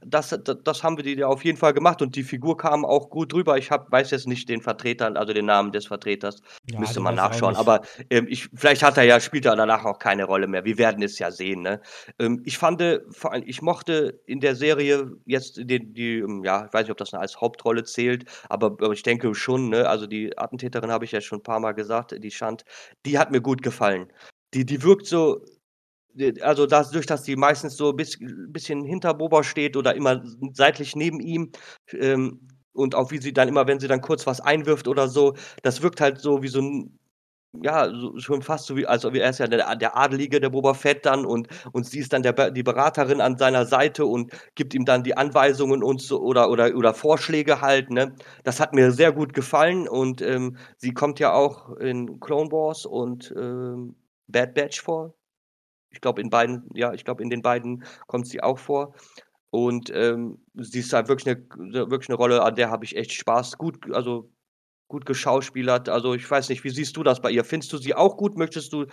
[0.00, 3.10] das, das, das haben wir dir auf jeden Fall gemacht und die Figur kam auch
[3.10, 3.58] gut drüber.
[3.58, 7.14] Ich hab, weiß jetzt nicht den Vertreter, also den Namen des Vertreters, ja, müsste man
[7.14, 7.56] nachschauen.
[7.56, 10.64] Aber ähm, ich, vielleicht hat er ja, spielt er danach auch keine Rolle mehr.
[10.64, 11.62] Wir werden es ja sehen.
[11.62, 11.80] Ne?
[12.18, 16.66] Ähm, ich fand, vor allem, ich mochte in der Serie jetzt die, die, ähm, ja,
[16.66, 19.88] ich weiß nicht, ob das als Hauptrolle zählt, aber, aber ich denke schon, ne?
[19.88, 22.64] also die Attentäterin habe ich ja schon ein paar Mal gesagt, die Schand,
[23.04, 24.10] die hat mir gut gefallen.
[24.54, 25.44] Die, die wirkt so,
[26.42, 27.96] also dadurch, dass die meistens so ein
[28.52, 30.22] bisschen hinter Boba steht oder immer
[30.52, 31.52] seitlich neben ihm
[31.92, 35.34] ähm, und auch wie sie dann immer, wenn sie dann kurz was einwirft oder so,
[35.62, 36.98] das wirkt halt so wie so ein,
[37.62, 40.72] ja, so, schon fast so wie, also er ist ja der, der Adelige, der Boba
[40.74, 44.74] Fett dann und, und sie ist dann der, die Beraterin an seiner Seite und gibt
[44.74, 48.14] ihm dann die Anweisungen und so oder, oder, oder Vorschläge halt, ne.
[48.44, 52.86] Das hat mir sehr gut gefallen und ähm, sie kommt ja auch in Clone Wars
[52.86, 53.96] und ähm,
[54.28, 55.14] Bad Batch vor,
[55.92, 58.94] ich glaube, in beiden, ja, ich glaube, in den beiden kommt sie auch vor.
[59.50, 63.12] Und ähm, sie ist halt wirklich eine, wirklich eine Rolle, an der habe ich echt
[63.12, 63.58] Spaß.
[63.58, 64.30] Gut, also
[64.88, 65.88] gut geschauspielert.
[65.88, 67.44] Also ich weiß nicht, wie siehst du das bei ihr?
[67.44, 68.38] Findest du sie auch gut?
[68.38, 68.86] Möchtest du,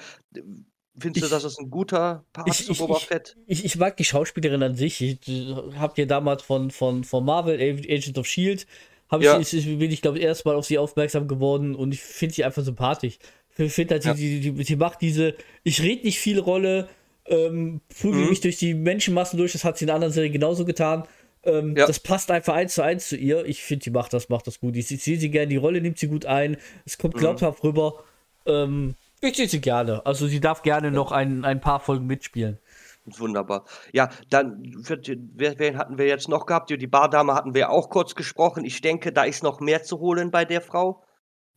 [0.98, 3.38] findest ich, du, dass das ein guter Part ich, zu Boba Fett?
[3.48, 5.02] Ich, ich, mag die Schauspielerin an sich.
[5.02, 8.66] Ich, ich habe dir damals von, von, von Marvel, Agent of S.H.I.E.L.D.,
[9.12, 9.40] ich, ja.
[9.40, 13.18] ich, bin ich glaube erstmal auf sie aufmerksam geworden und ich finde sie einfach sympathisch.
[13.66, 14.14] Ich finde halt, ja.
[14.14, 16.88] die, die, die, macht diese, ich rede nicht viel Rolle,
[17.26, 18.30] ähm, prügel mhm.
[18.30, 21.04] mich durch die Menschenmassen durch, das hat sie in anderen Serien genauso getan.
[21.44, 21.86] Ähm, ja.
[21.86, 23.46] Das passt einfach eins zu eins zu ihr.
[23.46, 24.76] Ich finde, die macht das, macht das gut.
[24.76, 26.58] Ich sehe sie gerne, die Rolle nimmt sie gut ein.
[26.86, 27.20] Es kommt mhm.
[27.20, 27.70] glaubhaft mhm.
[27.70, 28.04] rüber.
[28.46, 30.06] Ähm, ich sehe sie gerne.
[30.06, 32.60] Also sie darf gerne noch ein, ein paar Folgen mitspielen.
[33.06, 33.66] Wunderbar.
[33.92, 36.70] Ja, dann wen hatten wir jetzt noch gehabt?
[36.70, 38.66] Die Bardame hatten wir auch kurz gesprochen.
[38.66, 41.04] Ich denke, da ist noch mehr zu holen bei der Frau.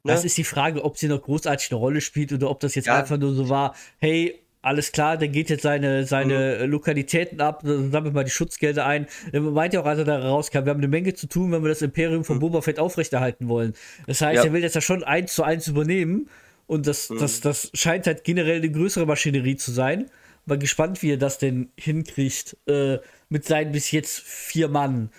[0.05, 0.13] Ne?
[0.13, 2.87] Das ist die Frage, ob sie noch großartig eine Rolle spielt oder ob das jetzt
[2.87, 2.99] ja.
[2.99, 6.71] einfach nur so war, hey, alles klar, der geht jetzt seine, seine mhm.
[6.71, 9.07] Lokalitäten ab, sammelt mal die Schutzgelder ein.
[9.33, 11.63] Er meint ja auch, als er da rauskam, wir haben eine Menge zu tun, wenn
[11.63, 12.41] wir das Imperium von mhm.
[12.41, 13.75] Boba Fett aufrechterhalten wollen.
[14.07, 14.45] Das heißt, ja.
[14.45, 16.29] er will jetzt ja schon eins zu eins übernehmen
[16.69, 17.19] und das, mhm.
[17.19, 20.07] das, das scheint halt generell eine größere Maschinerie zu sein.
[20.47, 25.11] Mal gespannt, wie er das denn hinkriegt äh, mit seinen bis jetzt vier Mann,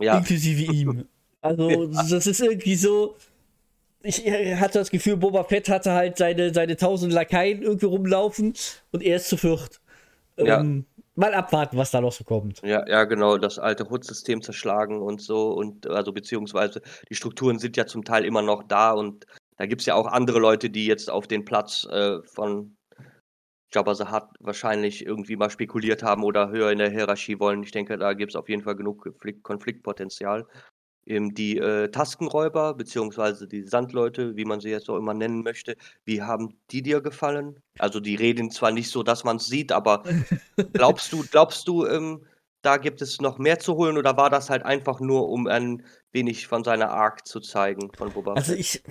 [0.00, 0.18] ja.
[0.18, 1.04] inklusive ihm.
[1.42, 3.14] Also, das ist irgendwie so,
[4.06, 8.54] ich hatte das Gefühl, Boba Fett hatte halt seine, seine tausend Lakaien irgendwie rumlaufen
[8.92, 9.80] und er ist zu viert.
[10.38, 10.60] Ja.
[10.60, 12.60] Ähm, mal abwarten, was da noch so kommt.
[12.62, 17.76] Ja, ja, genau, das alte HUD-System zerschlagen und so und also beziehungsweise die Strukturen sind
[17.76, 20.86] ja zum Teil immer noch da und da gibt es ja auch andere Leute, die
[20.86, 22.76] jetzt auf den Platz äh, von
[23.72, 27.62] Jabba the Hutt wahrscheinlich irgendwie mal spekuliert haben oder höher in der Hierarchie wollen.
[27.62, 30.46] Ich denke, da gibt es auf jeden Fall genug Konflikt Konfliktpotenzial.
[31.06, 35.76] Ähm, die äh, Taskenräuber, beziehungsweise die Sandleute, wie man sie jetzt auch immer nennen möchte,
[36.04, 37.60] wie haben die dir gefallen?
[37.78, 40.02] Also die reden zwar nicht so, dass man es sieht, aber
[40.72, 42.24] glaubst du, glaubst du, ähm,
[42.62, 45.84] da gibt es noch mehr zu holen oder war das halt einfach nur, um ein
[46.10, 48.82] wenig von seiner Arc zu zeigen von Boba Also ich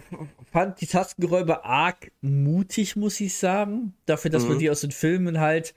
[0.51, 3.93] fand die Tastengeräuber arg mutig, muss ich sagen.
[4.05, 4.49] Dafür, dass mhm.
[4.49, 5.73] man die aus den Filmen halt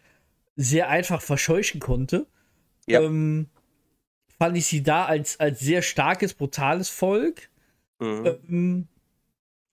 [0.55, 2.27] sehr einfach verscheuchen konnte.
[2.87, 3.01] Ja.
[3.01, 3.49] Ähm,
[4.39, 7.49] fand ich sie da als, als sehr starkes, brutales Volk.
[7.99, 8.27] Mhm.
[8.49, 8.89] Ähm,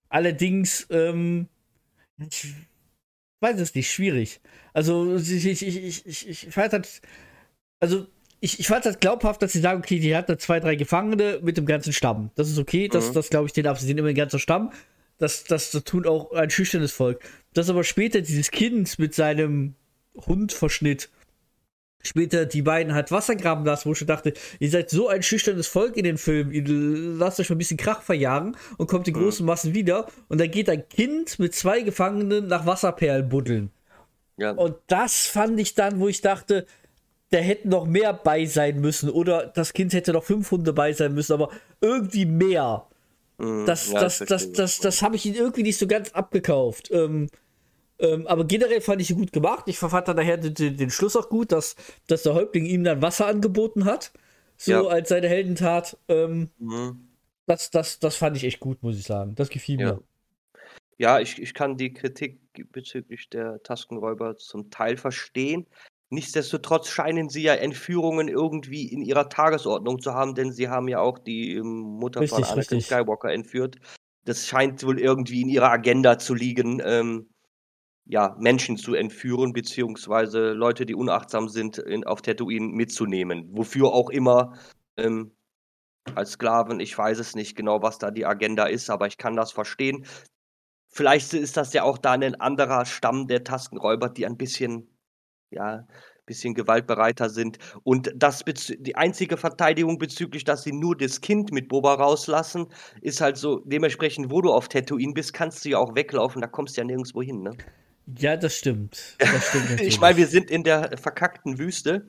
[0.10, 1.48] allerdings, ähm,
[2.18, 2.54] ich
[3.42, 4.42] weiß es nicht, schwierig.
[4.74, 7.02] Also ich, ich, ich, ich, ich fand das,
[7.80, 8.08] also
[8.40, 11.40] ich, ich fand das glaubhaft, dass sie sagen, okay, die hat da zwei, drei Gefangene
[11.42, 12.32] mit dem ganzen Stamm.
[12.36, 13.14] Das ist okay, das, mhm.
[13.14, 13.80] das glaube ich denen ab.
[13.80, 14.72] Sie sind immer ein ganzer Stamm.
[15.18, 17.22] Das, das, das tut auch ein schüchternes Volk.
[17.54, 19.76] Dass aber später dieses Kind mit seinem
[20.16, 21.10] Hund verschnitt,
[22.08, 25.24] später die beiden halt Wasser graben lassen, wo ich schon dachte, ihr seid so ein
[25.24, 29.08] schüchternes Volk in den Filmen, ihr lasst euch mal ein bisschen Krach verjagen und kommt
[29.08, 29.20] in mhm.
[29.20, 33.72] großen Massen wieder und dann geht ein Kind mit zwei Gefangenen nach Wasserperlen buddeln.
[34.38, 34.52] Ja.
[34.52, 36.66] Und das fand ich dann, wo ich dachte,
[37.32, 40.94] da hätten noch mehr bei sein müssen oder das Kind hätte noch fünf Hunde bei
[40.94, 41.50] sein müssen, aber
[41.82, 42.88] irgendwie mehr.
[43.38, 46.12] Mm, das, ja, das, das, das, das, das habe ich ihn irgendwie nicht so ganz
[46.12, 46.90] abgekauft.
[46.92, 47.30] Ähm,
[48.00, 49.66] ähm, aber generell fand ich ihn gut gemacht.
[49.68, 51.76] Ich fand dann nachher den, den, Schluss auch gut, dass,
[52.08, 54.12] dass der Häuptling ihm dann Wasser angeboten hat.
[54.58, 54.84] So ja.
[54.84, 55.98] als seine Heldentat.
[56.08, 57.08] Ähm, mhm.
[57.46, 59.36] das, das, das fand ich echt gut, muss ich sagen.
[59.36, 59.94] Das gefiel ja.
[59.94, 60.04] mir.
[60.98, 62.40] Ja, ich, ich kann die Kritik
[62.72, 65.66] bezüglich der Taskenräuber zum Teil verstehen.
[66.10, 71.00] Nichtsdestotrotz scheinen sie ja Entführungen irgendwie in ihrer Tagesordnung zu haben, denn sie haben ja
[71.00, 72.86] auch die ähm, Mutter richtig, von Anakin richtig.
[72.86, 73.78] Skywalker entführt.
[74.24, 77.28] Das scheint wohl irgendwie in ihrer Agenda zu liegen, ähm,
[78.06, 83.50] ja, Menschen zu entführen, beziehungsweise Leute, die unachtsam sind, in, auf Tatooine mitzunehmen.
[83.52, 84.54] Wofür auch immer,
[84.98, 85.32] ähm,
[86.14, 89.36] als Sklaven, ich weiß es nicht genau, was da die Agenda ist, aber ich kann
[89.36, 90.06] das verstehen.
[90.90, 94.88] Vielleicht ist das ja auch da ein anderer Stamm der Taskenräuber, die ein bisschen
[95.52, 95.88] ja,
[96.26, 97.58] bisschen gewaltbereiter sind.
[97.84, 102.68] Und das die einzige Verteidigung bezüglich, dass sie nur das Kind mit Boba rauslassen,
[103.02, 106.48] ist halt so, dementsprechend, wo du auf Tatooine bist, kannst du ja auch weglaufen, da
[106.48, 107.52] kommst du ja nirgendwo hin, ne?
[108.06, 109.16] Ja, das stimmt.
[109.20, 112.08] Das stimmt ich meine, wir sind in der verkackten Wüste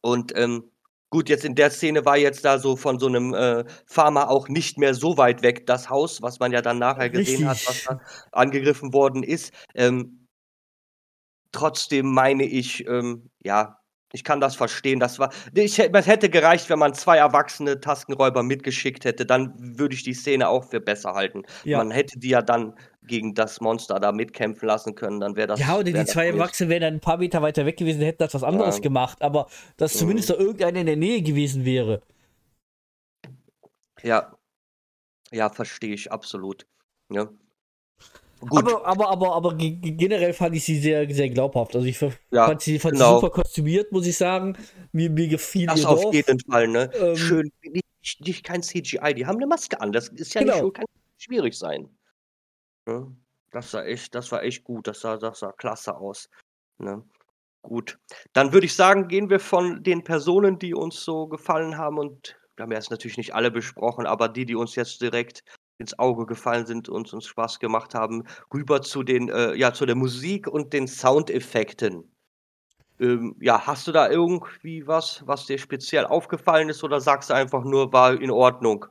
[0.00, 0.70] und ähm,
[1.10, 4.48] gut, jetzt in der Szene war jetzt da so von so einem äh, Farmer auch
[4.48, 7.68] nicht mehr so weit weg das Haus, was man ja dann nachher gesehen Richtig.
[7.68, 8.00] hat, was da
[8.32, 9.52] angegriffen worden ist.
[9.74, 10.28] Ähm,
[11.52, 13.79] trotzdem meine ich, ähm, ja,
[14.12, 15.00] ich kann das verstehen.
[15.00, 19.94] Das war, ich, es hätte gereicht, wenn man zwei erwachsene Taskenräuber mitgeschickt hätte, dann würde
[19.94, 21.44] ich die Szene auch für besser halten.
[21.64, 21.78] Ja.
[21.78, 25.60] Man hätte die ja dann gegen das Monster da mitkämpfen lassen können, dann wäre das.
[25.60, 28.34] Ja, oder die zwei Erwachsenen wären dann ein paar Meter weiter weg gewesen, hätten das
[28.34, 28.82] was anderes ja.
[28.82, 30.34] gemacht, aber dass zumindest mhm.
[30.34, 32.02] da irgendeiner in der Nähe gewesen wäre.
[34.02, 34.36] Ja.
[35.32, 36.66] Ja, verstehe ich absolut.
[37.10, 37.28] Ja.
[38.40, 38.58] Gut.
[38.58, 41.76] Aber, aber, aber, aber generell fand ich sie sehr, sehr glaubhaft.
[41.76, 42.00] Also ich
[42.30, 43.16] ja, fand sie, fand genau.
[43.16, 44.56] sie super kostümiert, muss ich sagen.
[44.92, 46.14] Mir, mir gefiel das ihr auf Dorf.
[46.14, 46.90] jeden Fall, ne?
[46.94, 49.92] Ähm, Schön, nicht, nicht, kein CGI, die haben eine Maske an.
[49.92, 50.64] Das ist ja genau.
[50.64, 50.86] nicht, kann
[51.18, 51.90] schwierig sein.
[52.86, 53.14] Ne?
[53.50, 54.86] Das sah echt, das war echt gut.
[54.86, 56.30] Das sah, das sah klasse aus.
[56.78, 57.04] Ne?
[57.62, 57.98] Gut.
[58.32, 62.40] Dann würde ich sagen, gehen wir von den Personen, die uns so gefallen haben und
[62.56, 65.44] wir haben jetzt natürlich nicht alle besprochen, aber die, die uns jetzt direkt
[65.80, 69.86] ins Auge gefallen sind und uns Spaß gemacht haben, rüber zu den, äh, ja, zu
[69.86, 72.04] der Musik und den Soundeffekten.
[73.00, 77.34] Ähm, ja, hast du da irgendwie was, was dir speziell aufgefallen ist oder sagst du
[77.34, 78.86] einfach nur, war in Ordnung?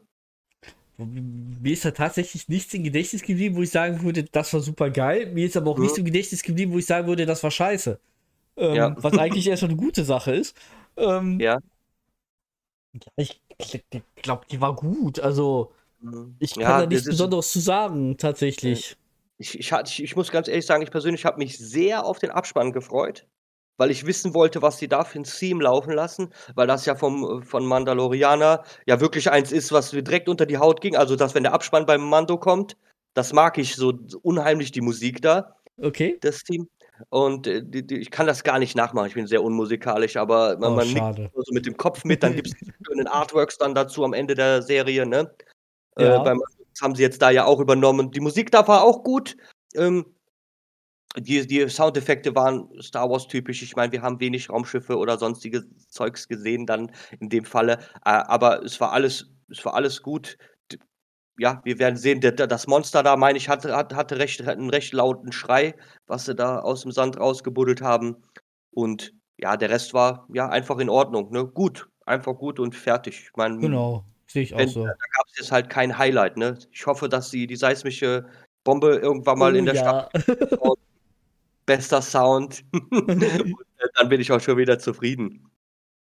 [0.98, 4.90] Mir ist da tatsächlich nichts im Gedächtnis geblieben, wo ich sagen würde, das war super
[4.90, 5.32] geil.
[5.32, 5.84] Mir ist aber auch mhm.
[5.84, 8.00] nichts im Gedächtnis geblieben, wo ich sagen würde, das war scheiße.
[8.58, 8.96] Ähm, ja.
[8.98, 10.58] Was eigentlich erstmal eine gute Sache ist.
[10.98, 11.60] Ähm, ja.
[12.94, 13.02] ja.
[13.16, 13.42] Ich
[14.22, 15.20] glaube, die war gut.
[15.20, 15.72] Also.
[16.40, 18.98] Ich kann ja, da nichts Besonderes zu sagen, tatsächlich.
[19.38, 22.32] Ich, ich, ich, ich muss ganz ehrlich sagen, ich persönlich habe mich sehr auf den
[22.32, 23.26] Abspann gefreut,
[23.78, 26.96] weil ich wissen wollte, was die da für ein Theme laufen lassen, weil das ja
[26.96, 30.96] vom, von Mandalorianer ja wirklich eins ist, was mir direkt unter die Haut ging.
[30.96, 32.78] Also, dass wenn der Abspann beim Mando kommt,
[33.14, 35.56] das mag ich so unheimlich, die Musik da.
[35.82, 36.18] Okay.
[36.22, 36.68] Das Team.
[37.10, 40.58] Und äh, die, die, ich kann das gar nicht nachmachen, ich bin sehr unmusikalisch, aber
[40.58, 42.54] man, oh, man nickt so mit dem Kopf mit, dann gibt es
[42.88, 45.34] schönen Artworks dann dazu am Ende der Serie, ne?
[46.00, 46.22] Äh, ja.
[46.22, 46.42] Äh, beim,
[46.74, 48.12] das haben sie jetzt da ja auch übernommen.
[48.12, 49.36] Die Musik da war auch gut.
[49.76, 50.06] Ähm,
[51.18, 53.62] die, die Soundeffekte waren Star Wars typisch.
[53.64, 57.80] Ich meine, wir haben wenig Raumschiffe oder sonstige Zeugs gesehen dann in dem Falle.
[58.06, 60.38] Äh, aber es war alles, es war alles gut.
[61.38, 65.32] ja, wir werden sehen, das Monster da, meine ich, hatte, hatte recht, einen recht lauten
[65.32, 68.18] Schrei, was sie da aus dem Sand rausgebuddelt haben.
[68.72, 71.32] Und ja, der Rest war ja einfach in Ordnung.
[71.32, 71.46] Ne?
[71.46, 73.24] Gut, einfach gut und fertig.
[73.24, 74.86] Ich mein, genau, sehe ich auch so.
[74.86, 76.38] Da gab es jetzt halt kein Highlight.
[76.38, 76.58] Ne?
[76.72, 78.26] Ich hoffe, dass sie die seismische
[78.64, 80.10] Bombe irgendwann mal oh, in der ja.
[80.12, 80.26] Stadt.
[81.66, 82.64] Bester Sound.
[83.96, 85.50] Dann bin ich auch schon wieder zufrieden.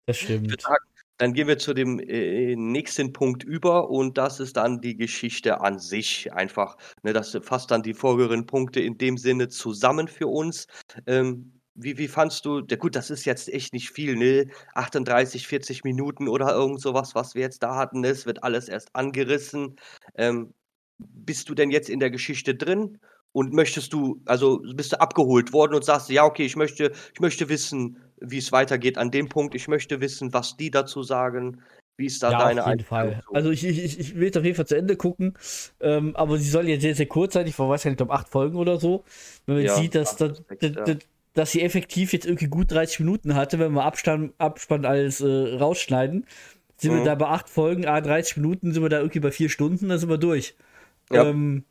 [0.07, 0.61] Das stimmt.
[0.61, 0.85] Sagen,
[1.19, 5.61] dann gehen wir zu dem äh, nächsten Punkt über und das ist dann die Geschichte
[5.61, 6.33] an sich.
[6.33, 10.67] Einfach, ne, das fasst dann die vorherigen Punkte in dem Sinne zusammen für uns.
[11.07, 14.49] Ähm, wie, wie fandst du, gut, das ist jetzt echt nicht viel, ne?
[14.75, 18.95] 38, 40 Minuten oder irgend sowas, was wir jetzt da hatten, es wird alles erst
[18.95, 19.77] angerissen.
[20.17, 20.55] Ähm,
[20.99, 22.99] bist du denn jetzt in der Geschichte drin?
[23.33, 27.21] Und möchtest du, also bist du abgeholt worden und sagst, ja, okay, ich möchte, ich
[27.21, 29.55] möchte wissen, wie es weitergeht an dem Punkt.
[29.55, 31.61] Ich möchte wissen, was die dazu sagen.
[31.99, 33.23] Wie ist da ja, deine auf jeden Fall.
[33.33, 35.35] Also ich, ich, ich will jetzt auf jeden Fall zu Ende gucken,
[35.81, 37.47] ähm, aber sie soll jetzt sehr, sehr kurz sein.
[37.47, 39.05] Ich weiß ja nicht, ob acht Folgen oder so.
[39.45, 40.99] Wenn man ja, sieht, dass, dass, dass,
[41.37, 45.55] dass, sie effektiv jetzt irgendwie gut 30 Minuten hatte, wenn wir Abstand, Abspann alles äh,
[45.57, 46.27] rausschneiden,
[46.77, 46.99] sind mhm.
[46.99, 49.89] wir da bei acht Folgen, ah, 30 Minuten, sind wir da irgendwie bei vier Stunden,
[49.89, 50.55] dann sind wir durch.
[51.13, 51.25] Ja.
[51.25, 51.65] Ähm,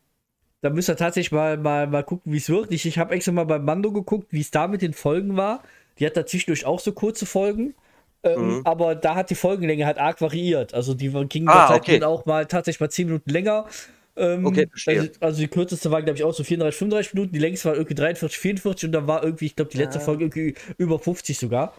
[0.61, 2.71] da müsst ihr tatsächlich mal, mal, mal gucken, wie es wird.
[2.71, 5.61] Ich, ich habe extra mal beim Mando geguckt, wie es da mit den Folgen war.
[5.99, 7.75] Die hat da zwischendurch auch so kurze Folgen.
[8.23, 8.61] Ähm, mhm.
[8.63, 10.73] Aber da hat die Folgenlänge halt arg variiert.
[10.73, 12.01] Also die gingen ah, okay.
[12.01, 13.67] auch mal tatsächlich mal 10 Minuten länger.
[14.17, 17.33] Ähm, okay, also, also, die kürzeste war, glaube ich, auch so 34, 35 Minuten.
[17.33, 20.05] Die längste war irgendwie 43, 44 und da war irgendwie, ich glaube, die letzte ja.
[20.05, 21.73] Folge irgendwie über 50 sogar.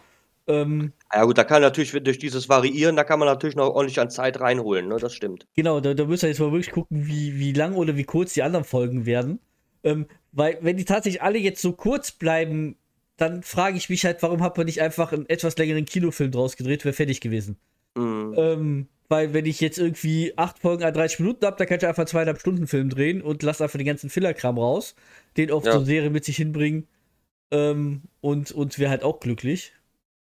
[0.47, 3.99] Ähm, ja gut, da kann natürlich durch dieses Variieren, da kann man natürlich noch ordentlich
[3.99, 4.97] an Zeit reinholen, ne?
[4.97, 5.45] das stimmt.
[5.55, 8.33] Genau, da, da müsst ihr jetzt mal wirklich gucken, wie, wie lang oder wie kurz
[8.33, 9.39] die anderen Folgen werden.
[9.83, 12.77] Ähm, weil, wenn die tatsächlich alle jetzt so kurz bleiben,
[13.17, 16.55] dann frage ich mich halt, warum hat man nicht einfach einen etwas längeren Kinofilm draus
[16.55, 17.57] gedreht, wäre fertig gewesen.
[17.95, 18.33] Mhm.
[18.37, 21.87] Ähm, weil, wenn ich jetzt irgendwie acht Folgen an 30 Minuten habe, dann kann ich
[21.87, 24.95] einfach zweieinhalb Stunden Film drehen und lasse einfach den ganzen Fillerkram raus,
[25.37, 25.71] den auf ja.
[25.71, 26.87] so eine Serie mit sich hinbringen.
[27.49, 29.73] Ähm, und, und wäre halt auch glücklich.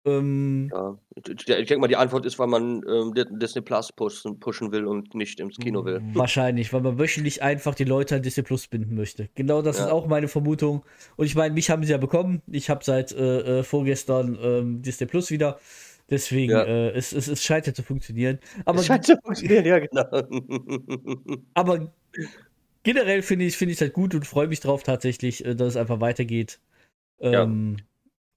[0.06, 0.96] Ähm, ja,
[1.26, 5.14] ich denke mal, die Antwort ist, weil man ähm, Disney Plus pushen, pushen will und
[5.16, 6.00] nicht ins Kino will.
[6.14, 9.28] Wahrscheinlich, weil man wöchentlich einfach die Leute an Disney Plus binden möchte.
[9.34, 9.86] Genau das ja.
[9.86, 10.84] ist auch meine Vermutung.
[11.16, 12.40] Und ich meine, mich haben sie ja bekommen.
[12.46, 15.58] Ich habe seit äh, äh, vorgestern ähm, Disney Plus wieder.
[16.08, 16.64] Deswegen, ja.
[16.64, 18.38] äh, es, es, es scheint ja zu funktionieren.
[18.64, 20.04] Aber, es scheint zu funktionieren, ja, genau.
[21.54, 21.92] aber
[22.84, 25.76] generell finde ich es find halt gut und freue mich drauf tatsächlich, äh, dass es
[25.76, 26.60] einfach weitergeht.
[27.18, 27.84] Ähm, ja.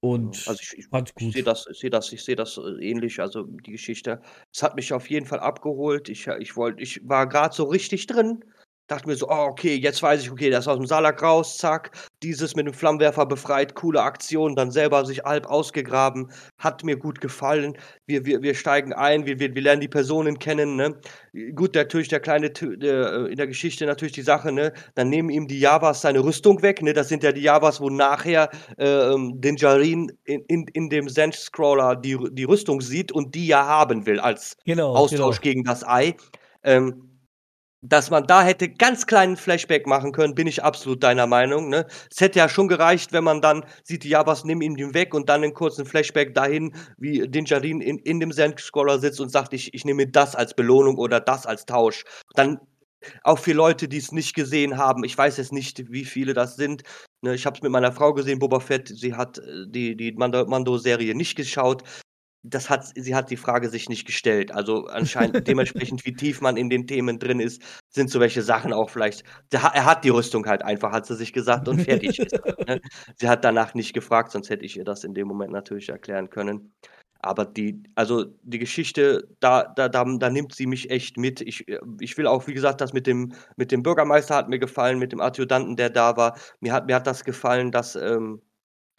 [0.00, 0.86] Und also ich, ich,
[1.18, 3.20] ich sehe das, ich sehe das, ich sehe das äh, ähnlich.
[3.20, 4.20] Also die Geschichte,
[4.52, 6.08] es hat mich auf jeden Fall abgeholt.
[6.08, 8.42] Ich, ich wollte, ich war gerade so richtig drin
[8.90, 11.58] dachte mir so, oh, okay, jetzt weiß ich, okay, der ist aus dem Salak raus,
[11.58, 16.96] zack, dieses mit dem Flammenwerfer befreit, coole Aktion, dann selber sich halb ausgegraben, hat mir
[16.96, 17.78] gut gefallen.
[18.06, 20.96] Wir, wir, wir steigen ein, wir, wir, wir lernen die Personen kennen, ne?
[21.54, 24.72] Gut, natürlich der kleine, der, äh, in der Geschichte natürlich die Sache, ne?
[24.96, 26.92] Dann nehmen ihm die Javas seine Rüstung weg, ne?
[26.92, 31.94] Das sind ja die Javas, wo nachher äh, den Jarin in, in, in dem Zen-Scroller
[31.94, 35.52] die, die Rüstung sieht und die ja haben will als genau, Austausch genau.
[35.52, 36.16] gegen das Ei.
[36.62, 37.09] Ähm,
[37.82, 41.68] dass man da hätte ganz kleinen Flashback machen können, bin ich absolut deiner Meinung.
[41.68, 41.86] Ne?
[42.10, 45.14] Es hätte ja schon gereicht, wenn man dann sieht, ja, was nimm ihm den weg
[45.14, 49.54] und dann einen kurzen Flashback dahin, wie Dinjarin in, in dem Zen-Scroller sitzt und sagt,
[49.54, 52.04] ich, ich nehme das als Belohnung oder das als Tausch.
[52.34, 52.60] Dann
[53.22, 56.56] auch für Leute, die es nicht gesehen haben, ich weiß jetzt nicht, wie viele das
[56.56, 56.82] sind.
[57.22, 58.88] Ne, ich habe es mit meiner Frau gesehen, Boba Fett.
[58.88, 61.82] Sie hat äh, die, die Mando-Serie nicht geschaut
[62.42, 64.52] das hat, sie hat die Frage sich nicht gestellt.
[64.52, 68.72] Also anscheinend dementsprechend, wie tief man in den Themen drin ist, sind so welche Sachen
[68.72, 69.24] auch vielleicht.
[69.50, 72.32] er hat die Rüstung halt einfach, hat sie sich gesagt und fertig ist.
[72.66, 72.80] Ne?
[73.16, 76.30] Sie hat danach nicht gefragt, sonst hätte ich ihr das in dem Moment natürlich erklären
[76.30, 76.72] können.
[77.22, 81.42] Aber die, also die Geschichte, da, da, da, da nimmt sie mich echt mit.
[81.42, 81.66] Ich,
[82.00, 85.12] ich will auch, wie gesagt, das mit dem, mit dem Bürgermeister hat mir gefallen, mit
[85.12, 86.38] dem Adjutanten, der da war.
[86.60, 88.40] Mir hat, mir hat das gefallen, dass, ähm,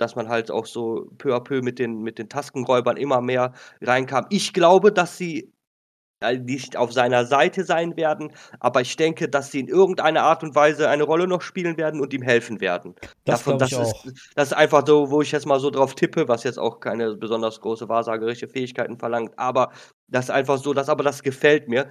[0.01, 3.53] dass man halt auch so peu à peu mit den, mit den Taskenräubern immer mehr
[3.81, 4.25] reinkam.
[4.29, 5.53] Ich glaube, dass sie
[6.21, 10.43] äh, nicht auf seiner Seite sein werden, aber ich denke, dass sie in irgendeiner Art
[10.43, 12.93] und Weise eine Rolle noch spielen werden und ihm helfen werden.
[13.25, 16.27] Das, Davon, das, ist, das ist einfach so, wo ich jetzt mal so drauf tippe,
[16.27, 19.71] was jetzt auch keine besonders große wahrsagerische Fähigkeiten verlangt, aber
[20.07, 21.89] das ist einfach so, das, aber das gefällt mir,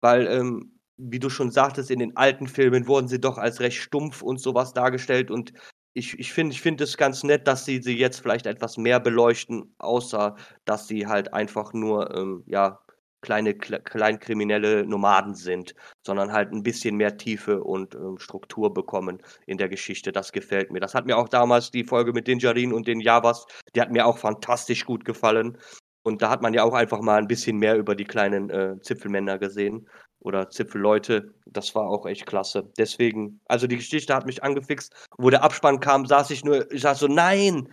[0.00, 3.78] weil, ähm, wie du schon sagtest, in den alten Filmen wurden sie doch als recht
[3.78, 5.52] stumpf und sowas dargestellt und
[5.94, 9.00] ich, ich finde ich find es ganz nett, dass sie sie jetzt vielleicht etwas mehr
[9.00, 12.80] beleuchten, außer dass sie halt einfach nur, ähm, ja,
[13.22, 15.74] kleine, kle kleinkriminelle Nomaden sind,
[16.04, 20.12] sondern halt ein bisschen mehr Tiefe und ähm, Struktur bekommen in der Geschichte.
[20.12, 20.80] Das gefällt mir.
[20.80, 23.92] Das hat mir auch damals die Folge mit den Jarin und den Javas, die hat
[23.92, 25.56] mir auch fantastisch gut gefallen.
[26.04, 28.80] Und da hat man ja auch einfach mal ein bisschen mehr über die kleinen äh,
[28.80, 29.88] Zipfelmänner gesehen
[30.24, 32.70] oder Zipfelleute, das war auch echt klasse.
[32.78, 34.94] Deswegen, also die Geschichte hat mich angefixt.
[35.18, 37.68] Wo der Abspann kam, saß ich nur, ich saß so, nein,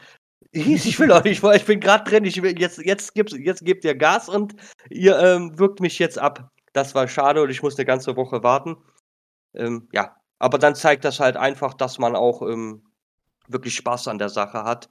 [0.51, 3.85] ich will euch nicht, ich bin gerade drin, ich will, jetzt, jetzt, gibt's, jetzt gebt
[3.85, 4.55] ihr Gas und
[4.89, 6.49] ihr ähm, wirkt mich jetzt ab.
[6.73, 8.77] Das war schade und ich muss eine ganze Woche warten.
[9.53, 12.83] Ähm, ja, aber dann zeigt das halt einfach, dass man auch ähm,
[13.47, 14.89] wirklich Spaß an der Sache hat.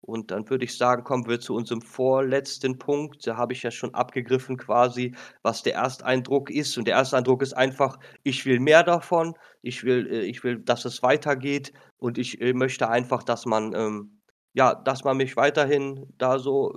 [0.00, 3.26] Und dann würde ich sagen, kommen wir zu unserem vorletzten Punkt.
[3.26, 6.78] Da habe ich ja schon abgegriffen quasi, was der Ersteindruck ist.
[6.78, 10.84] Und der Ersteindruck ist einfach, ich will mehr davon, ich will, äh, ich will, dass
[10.84, 14.20] es weitergeht und ich äh, möchte einfach, dass man, ähm,
[14.54, 16.72] ja, dass man mich weiterhin da so,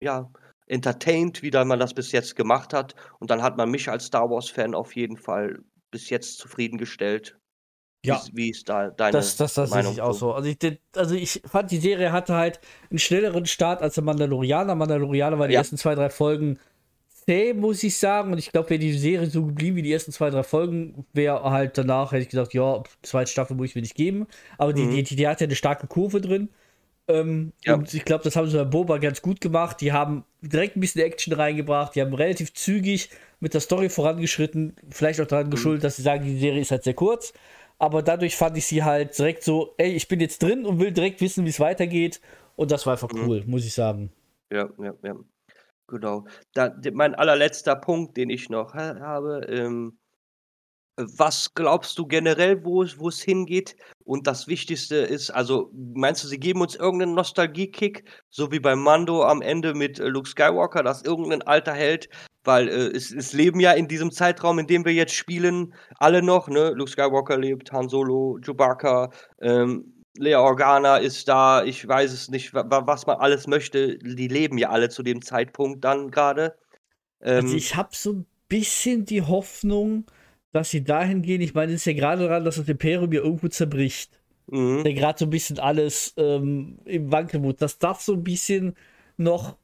[0.00, 0.30] ja,
[0.66, 2.94] entertaint, wie man das bis jetzt gemacht hat.
[3.18, 5.58] Und dann hat man mich als Star Wars-Fan auf jeden Fall
[5.90, 7.36] bis jetzt zufriedengestellt.
[8.04, 8.20] Ja.
[8.32, 10.32] Wie, ist da deine Das, das, das Meinung ich auch so.
[10.32, 10.58] Also ich,
[10.96, 12.60] also ich fand, die Serie hatte halt
[12.90, 14.74] einen schnelleren Start als der Mandalorianer.
[14.74, 15.60] Mandalorianer war die Ja.
[15.60, 16.58] ersten zwei, drei Folgen
[17.26, 18.32] zäh, muss ich sagen.
[18.32, 21.42] Und ich glaube, wäre die Serie so geblieben wie die ersten zwei, drei Folgen, wäre
[21.44, 24.26] halt danach, hätte ich gesagt, ja, zweite Staffel muss ich mir nicht geben.
[24.58, 25.04] Aber die, Mhm.
[25.04, 26.48] die, die hat ja eine starke Kurve drin.
[27.08, 27.74] Ähm, Ja.
[27.74, 29.80] Und ich glaube, das haben sie bei Boba ganz gut gemacht.
[29.80, 31.94] Die haben direkt ein bisschen Action reingebracht.
[31.94, 33.10] Die haben relativ zügig
[33.40, 34.74] mit der Story vorangeschritten.
[34.90, 35.28] Vielleicht auch Mhm.
[35.28, 37.32] daran geschuldet, dass sie sagen, die Serie ist halt sehr kurz.
[37.82, 40.92] Aber dadurch fand ich sie halt direkt so, ey, ich bin jetzt drin und will
[40.92, 42.20] direkt wissen, wie es weitergeht.
[42.54, 43.26] Und das war einfach Mhm.
[43.26, 44.12] cool, muss ich sagen.
[44.52, 45.16] Ja, ja, ja.
[45.88, 46.24] Genau.
[46.54, 49.98] Da, mein allerletzter Punkt, den ich noch ha habe, ähm,
[50.96, 53.76] was glaubst du generell, wo es wo es hingeht?
[54.04, 58.76] Und das Wichtigste ist, also meinst du, sie geben uns irgendeinen Nostalgie-Kick, so wie bei
[58.76, 62.08] Mando am Ende mit äh, Luke Skywalker, dass irgendein alter Held,
[62.44, 66.22] weil äh, es, es leben ja in diesem Zeitraum, in dem wir jetzt spielen, alle
[66.22, 66.70] noch, ne?
[66.70, 72.52] Luke Skywalker lebt, Han Solo, Chewbacca, ähm, Leia Organa ist da, ich weiß es nicht,
[72.54, 73.96] wa wa- was man alles möchte.
[73.98, 76.54] Die leben ja alle zu dem Zeitpunkt dann gerade.
[77.22, 80.06] Ähm, Also ich habe so ein bisschen die Hoffnung,
[80.52, 81.40] dass sie dahin gehen.
[81.40, 84.18] Ich meine, es ist ja gerade daran, dass das Imperium ja irgendwo zerbricht.
[84.46, 84.84] mhm.
[84.84, 87.62] der gerade so ein bisschen alles ähm, im Wankelmut.
[87.62, 88.76] Das darf so ein bisschen
[89.18, 89.58] noch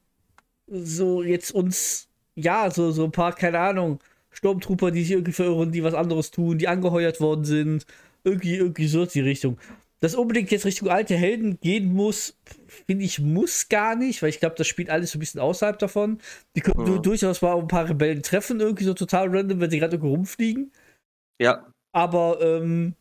[0.67, 3.99] so jetzt uns, ja, so, so ein paar, keine Ahnung,
[4.31, 7.85] Sturmtrooper, die sich irgendwie verirren, die was anderes tun, die angeheuert worden sind.
[8.23, 9.57] Irgendwie, irgendwie so die Richtung.
[10.01, 12.37] Dass unbedingt jetzt Richtung alte Helden gehen muss,
[12.87, 15.77] finde ich, muss gar nicht, weil ich glaube, das spielt alles so ein bisschen außerhalb
[15.79, 16.19] davon.
[16.55, 16.85] Die können Mhm.
[16.85, 20.15] du durchaus mal ein paar Rebellen treffen, irgendwie so total random, wenn sie gerade irgendwo
[20.15, 20.71] rumfliegen.
[21.39, 22.95] Ja, Aber ähm,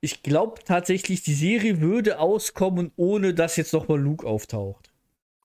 [0.00, 4.87] ich glaube tatsächlich, die Serie würde auskommen, ohne dass jetzt nochmal Luke auftaucht.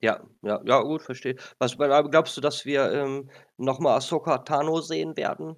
[0.03, 1.35] Ja, ja, ja, gut, verstehe.
[1.59, 5.55] Was glaubst du, dass wir ähm, nochmal Ahsoka Tano sehen werden?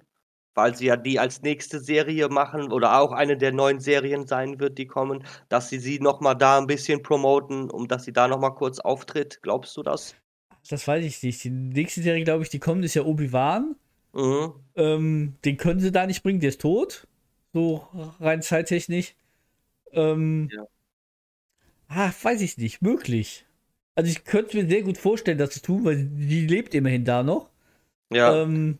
[0.54, 4.58] Weil sie ja die als nächste Serie machen oder auch eine der neuen Serien sein
[4.60, 8.28] wird, die kommen, dass sie sie nochmal da ein bisschen promoten, um dass sie da
[8.28, 9.40] nochmal kurz auftritt.
[9.42, 10.14] Glaubst du das?
[10.70, 11.44] Das weiß ich nicht.
[11.44, 13.76] Die nächste Serie, glaube ich, die kommt, ist ja Obi-Wan.
[14.14, 14.54] Mhm.
[14.76, 17.06] Ähm, den können sie da nicht bringen, der ist tot.
[17.52, 17.86] So
[18.20, 19.14] rein zeittechnisch.
[19.92, 20.64] Ähm, Ja.
[21.88, 22.82] Ah, weiß ich nicht.
[22.82, 23.45] Möglich.
[23.96, 27.22] Also ich könnte mir sehr gut vorstellen, das zu tun, weil die lebt immerhin da
[27.22, 27.50] noch.
[28.12, 28.42] Ja.
[28.42, 28.78] Ähm,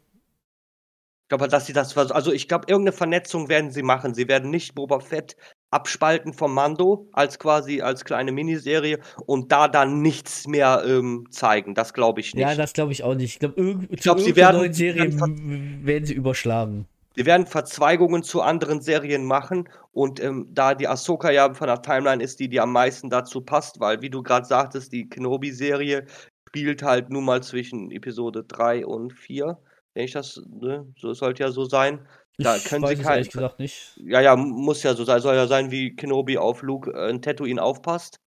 [1.25, 4.15] Ich glaube, dass sie das also ich glaube, irgendeine Vernetzung werden sie machen.
[4.15, 5.37] Sie werden nicht Boba Fett
[5.73, 11.75] abspalten vom Mando als quasi als kleine Miniserie und da dann nichts mehr ähm, zeigen.
[11.75, 12.43] Das glaube ich nicht.
[12.43, 13.33] ja, das glaube ich auch nicht.
[13.33, 16.87] Ich glaube, irg glaub, sie werden- werden sie überschlagen.
[17.17, 21.81] Sie werden Verzweigungen zu anderen Serien machen und ähm, da die Ahsoka ja von der
[21.81, 26.05] Timeline ist, die die am meisten dazu passt, weil wie du gerade sagtest, die Kenobi-Serie
[26.49, 29.59] spielt halt nun mal zwischen Episode 3 und 4.
[29.95, 30.93] Denke ich, das ne?
[30.99, 32.07] so sollte ja so sein.
[32.39, 33.99] Da ich können weiß sie kein- ehrlich gesagt nicht.
[34.05, 35.23] Ja, ja, muss ja so sein.
[35.23, 38.21] Soll ja sein, wie Kenobi auf Luke äh, in Tatooine aufpasst.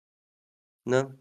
[0.86, 1.16] Ne?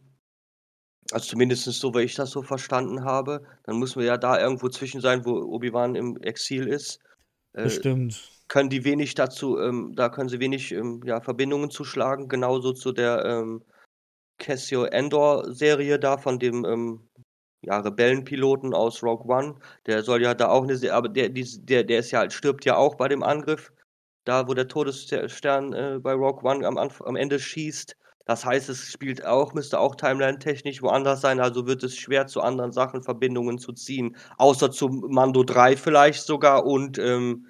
[1.12, 3.44] Also zumindest so, wie ich das so verstanden habe.
[3.64, 7.00] Dann müssen wir ja da irgendwo zwischen sein, wo Obi-Wan im Exil ist.
[7.58, 8.30] Äh, Bestimmt.
[8.46, 12.92] können die wenig dazu, ähm, da können sie wenig ähm, ja, Verbindungen zuschlagen, genauso zu
[12.92, 13.64] der ähm,
[14.38, 17.08] Cassio Endor-Serie da von dem ähm,
[17.62, 19.56] ja, Rebellenpiloten aus Rogue One.
[19.86, 22.32] Der soll ja da auch eine Se aber der, die, der, der ist ja, halt,
[22.32, 23.72] stirbt ja auch bei dem Angriff,
[24.24, 27.96] da wo der Todesstern äh, bei Rogue One am, Anf am Ende schießt.
[28.28, 32.42] Das heißt, es spielt auch, müsste auch timeline-technisch woanders sein, also wird es schwer zu
[32.42, 34.16] anderen Sachen Verbindungen zu ziehen.
[34.36, 37.46] Außer zum Mando 3 vielleicht sogar und ähm,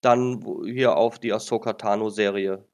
[0.00, 2.66] dann hier auf die Ahsoka Tano-Serie,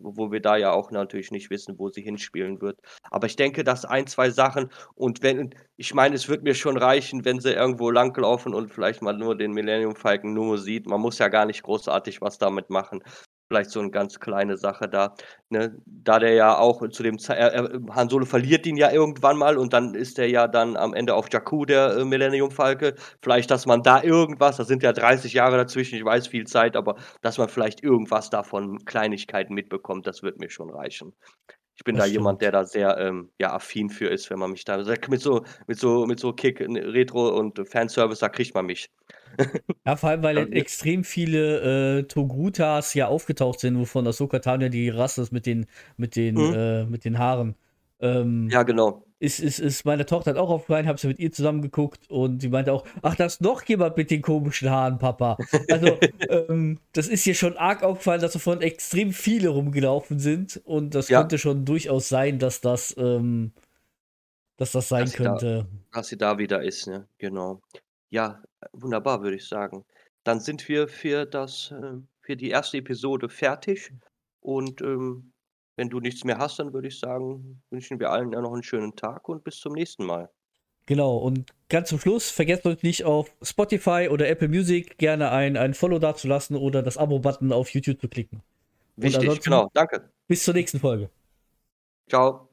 [0.00, 2.80] wo wir da ja auch natürlich nicht wissen, wo sie hinspielen wird.
[3.12, 6.76] Aber ich denke, dass ein, zwei Sachen und wenn, ich meine, es wird mir schon
[6.76, 10.86] reichen, wenn sie irgendwo langlaufen und vielleicht mal nur den Millennium Falcon nur sieht.
[10.88, 13.04] Man muss ja gar nicht großartig was damit machen.
[13.48, 15.14] Vielleicht so eine ganz kleine Sache da.
[15.48, 15.76] Ne?
[15.86, 19.56] Da der ja auch zu dem Ze äh, Han Solo verliert ihn ja irgendwann mal
[19.56, 22.94] und dann ist er ja dann am Ende auf Jakku, der äh, Millennium Falke.
[23.22, 26.76] Vielleicht, dass man da irgendwas, da sind ja 30 Jahre dazwischen, ich weiß viel Zeit,
[26.76, 31.14] aber dass man vielleicht irgendwas davon, Kleinigkeiten mitbekommt, das wird mir schon reichen.
[31.76, 32.20] Ich bin das da stimmt.
[32.20, 34.78] jemand, der da sehr ähm, ja, affin für ist, wenn man mich da
[35.08, 38.90] mit so, mit so, mit so Kick, Retro und Fanservice, da kriegt man mich.
[39.86, 44.68] Ja, vor allem, weil ja, extrem viele äh, Togutas ja aufgetaucht sind, wovon Ahsoka Tanya
[44.68, 46.54] die Rasse ist mit den, mit den, mhm.
[46.54, 47.54] äh, mit den Haaren.
[48.00, 49.04] Ähm, ja, genau.
[49.20, 52.40] Ist, ist, ist meine Tochter hat auch aufgefallen, habe sie mit ihr zusammen geguckt und
[52.40, 55.36] sie meinte auch, ach, da ist noch jemand mit den komischen Haaren, Papa.
[55.68, 55.98] Also,
[56.28, 61.08] ähm, das ist hier schon arg aufgefallen, dass davon extrem viele rumgelaufen sind und das
[61.08, 61.20] ja.
[61.20, 63.50] könnte schon durchaus sein, dass das, ähm,
[64.56, 65.66] dass das sein dass könnte.
[65.90, 67.08] Da, dass sie da wieder ist, ne?
[67.18, 67.60] Genau.
[68.10, 68.40] Ja,
[68.72, 69.84] wunderbar, würde ich sagen.
[70.24, 73.92] Dann sind wir für das, äh, für die erste Episode fertig.
[74.40, 75.32] Und ähm,
[75.76, 78.62] wenn du nichts mehr hast, dann würde ich sagen, wünschen wir allen ja noch einen
[78.62, 80.28] schönen Tag und bis zum nächsten Mal.
[80.86, 85.56] Genau, und ganz zum Schluss, vergesst euch nicht auf Spotify oder Apple Music gerne ein,
[85.56, 88.42] ein Follow dazulassen oder das Abo-Button auf YouTube zu klicken.
[88.96, 90.10] Wichtig, genau, danke.
[90.26, 91.10] Bis zur nächsten Folge.
[92.08, 92.47] Ciao.